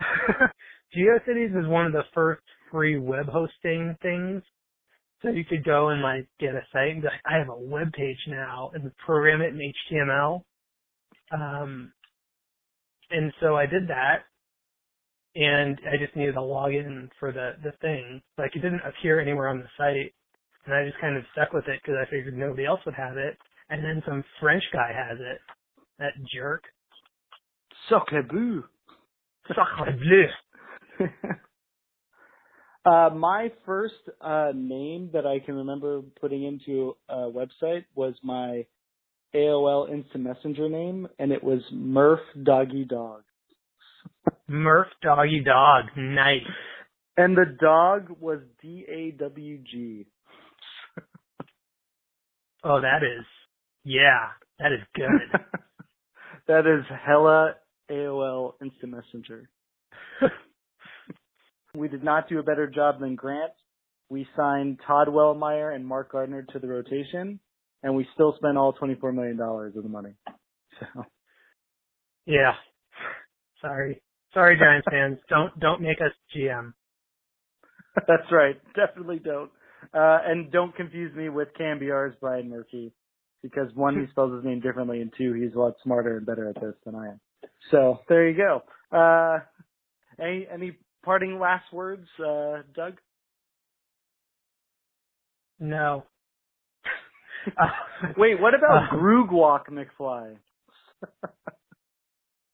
GeoCities 0.96 1.58
is 1.58 1.68
one 1.68 1.86
of 1.86 1.92
the 1.92 2.04
first 2.14 2.42
free 2.70 2.98
web 2.98 3.26
hosting 3.26 3.96
things. 4.02 4.42
So 5.22 5.28
you 5.28 5.44
could 5.44 5.64
go 5.64 5.90
and 5.90 6.02
like 6.02 6.26
get 6.40 6.54
a 6.54 6.62
site 6.72 6.90
and 6.90 7.02
be 7.02 7.08
like, 7.08 7.20
I 7.24 7.38
have 7.38 7.48
a 7.48 7.58
web 7.58 7.92
page 7.92 8.18
now 8.28 8.72
and 8.74 8.90
program 8.98 9.40
it 9.40 9.54
in 9.54 9.72
HTML. 9.92 10.42
Um, 11.32 11.92
and 13.10 13.32
so 13.40 13.56
I 13.56 13.66
did 13.66 13.88
that 13.88 14.24
and 15.34 15.78
I 15.90 15.96
just 15.96 16.16
needed 16.16 16.36
a 16.36 16.40
login 16.40 17.08
for 17.20 17.32
the, 17.32 17.52
the 17.62 17.72
thing. 17.80 18.20
Like 18.36 18.56
it 18.56 18.60
didn't 18.60 18.82
appear 18.84 19.20
anywhere 19.20 19.48
on 19.48 19.58
the 19.58 19.68
site 19.78 20.12
and 20.66 20.74
I 20.74 20.84
just 20.84 21.00
kind 21.00 21.16
of 21.16 21.24
stuck 21.32 21.52
with 21.52 21.68
it 21.68 21.80
because 21.82 21.96
I 22.00 22.10
figured 22.10 22.36
nobody 22.36 22.66
else 22.66 22.80
would 22.84 22.94
have 22.94 23.16
it. 23.16 23.38
And 23.70 23.82
then 23.84 24.02
some 24.06 24.24
French 24.40 24.64
guy 24.72 24.92
has 24.92 25.18
it. 25.20 25.38
That 25.98 26.12
jerk. 26.34 26.64
Sacre 27.88 28.22
bleu. 28.22 28.64
Sacre 29.48 29.92
bleu. 29.92 30.26
Uh, 32.84 33.10
my 33.14 33.48
first 33.64 33.94
uh, 34.20 34.50
name 34.54 35.10
that 35.12 35.24
I 35.24 35.38
can 35.38 35.54
remember 35.54 36.02
putting 36.20 36.42
into 36.42 36.96
a 37.08 37.30
website 37.30 37.84
was 37.94 38.14
my 38.24 38.66
AOL 39.34 39.88
Instant 39.88 40.24
Messenger 40.24 40.68
name, 40.68 41.06
and 41.18 41.30
it 41.30 41.42
was 41.42 41.60
Murph 41.70 42.20
Doggy 42.42 42.84
Dog. 42.84 43.22
Murph 44.48 44.88
Doggy 45.00 45.42
Dog, 45.44 45.84
nice. 45.96 46.40
And 47.16 47.36
the 47.36 47.56
dog 47.60 48.08
was 48.20 48.40
D 48.60 48.84
A 48.88 49.12
W 49.12 49.58
G. 49.58 50.06
oh, 52.64 52.80
that 52.80 53.02
is, 53.04 53.24
yeah, 53.84 54.30
that 54.58 54.72
is 54.72 54.80
good. 54.96 55.40
that 56.48 56.66
is 56.66 56.84
hella 57.06 57.54
AOL 57.88 58.54
Instant 58.60 58.92
Messenger. 58.92 59.48
We 61.74 61.88
did 61.88 62.04
not 62.04 62.28
do 62.28 62.38
a 62.38 62.42
better 62.42 62.66
job 62.66 63.00
than 63.00 63.14
Grant. 63.14 63.52
We 64.10 64.26
signed 64.36 64.80
Todd 64.86 65.08
Wellemeyer 65.08 65.74
and 65.74 65.86
Mark 65.86 66.12
Gardner 66.12 66.42
to 66.52 66.58
the 66.58 66.68
rotation, 66.68 67.40
and 67.82 67.96
we 67.96 68.06
still 68.12 68.34
spent 68.36 68.58
all 68.58 68.74
$24 68.74 69.14
million 69.14 69.40
of 69.40 69.82
the 69.82 69.88
money. 69.88 70.14
So. 70.80 71.04
Yeah. 72.24 72.52
Sorry. 73.60 74.00
Sorry, 74.32 74.58
Giants 74.58 74.86
fans. 74.90 75.18
Don't, 75.28 75.60
don't 75.60 75.82
make 75.82 75.98
us 76.00 76.12
GM. 76.34 76.72
That's 77.94 78.32
right. 78.32 78.56
Definitely 78.74 79.20
don't. 79.22 79.50
Uh, 79.92 80.18
and 80.24 80.50
don't 80.50 80.74
confuse 80.74 81.14
me 81.14 81.28
with 81.28 81.48
KNBR's 81.60 82.16
Brian 82.20 82.48
Murphy, 82.48 82.92
because 83.42 83.68
one, 83.74 84.00
he 84.00 84.10
spells 84.10 84.34
his 84.34 84.44
name 84.44 84.60
differently, 84.60 85.02
and 85.02 85.12
two, 85.16 85.34
he's 85.34 85.54
a 85.54 85.58
lot 85.58 85.74
smarter 85.84 86.16
and 86.16 86.26
better 86.26 86.48
at 86.48 86.54
this 86.54 86.74
than 86.86 86.94
I 86.94 87.08
am. 87.08 87.20
So, 87.70 87.98
there 88.08 88.28
you 88.28 88.36
go. 88.36 88.62
Uh, 88.96 89.40
any, 90.18 90.46
any 90.52 90.72
parting 91.02 91.38
last 91.38 91.72
words, 91.72 92.06
uh, 92.18 92.62
Doug? 92.74 92.98
No. 95.58 96.04
Wait, 98.16 98.40
what 98.40 98.54
about 98.54 98.92
uh, 98.92 99.26
Walk 99.30 99.68
McFly? 99.70 100.36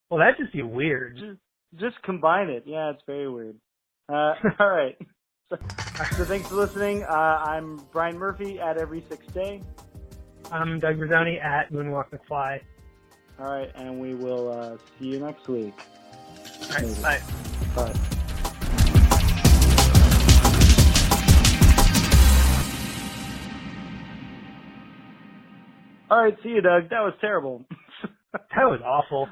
well, 0.09 0.19
that'd 0.19 0.37
just 0.37 0.53
be 0.53 0.61
weird. 0.61 1.17
Just, 1.17 1.39
just 1.75 2.01
combine 2.03 2.49
it. 2.49 2.63
Yeah, 2.65 2.91
it's 2.91 3.03
very 3.05 3.29
weird. 3.29 3.55
Uh, 4.07 4.33
all 4.59 4.69
right. 4.69 4.97
So, 5.49 5.57
so, 6.17 6.25
thanks 6.25 6.47
for 6.47 6.55
listening. 6.55 7.03
Uh, 7.03 7.13
I'm 7.13 7.81
Brian 7.91 8.17
Murphy 8.17 8.59
at 8.59 8.77
Every 8.77 9.03
Six 9.09 9.25
Day. 9.27 9.63
I'm 10.51 10.79
Doug 10.79 10.97
Bruzzone 10.97 11.43
at 11.43 11.71
Moonwalk 11.71 12.09
McFly. 12.11 12.59
All 13.39 13.45
right, 13.45 13.71
and 13.75 13.99
we 13.99 14.15
will 14.15 14.51
uh, 14.51 14.77
see 14.99 15.05
you 15.05 15.19
next 15.19 15.47
week. 15.47 15.73
All 16.63 16.69
right, 16.69 17.01
bye. 17.01 17.21
Bye. 17.75 18.18
All 26.09 26.23
right, 26.23 26.35
see 26.43 26.49
you, 26.49 26.61
Doug. 26.61 26.89
That 26.89 27.01
was 27.01 27.13
terrible. 27.21 27.65
that 28.33 28.65
was 28.65 28.81
awful. 28.85 29.27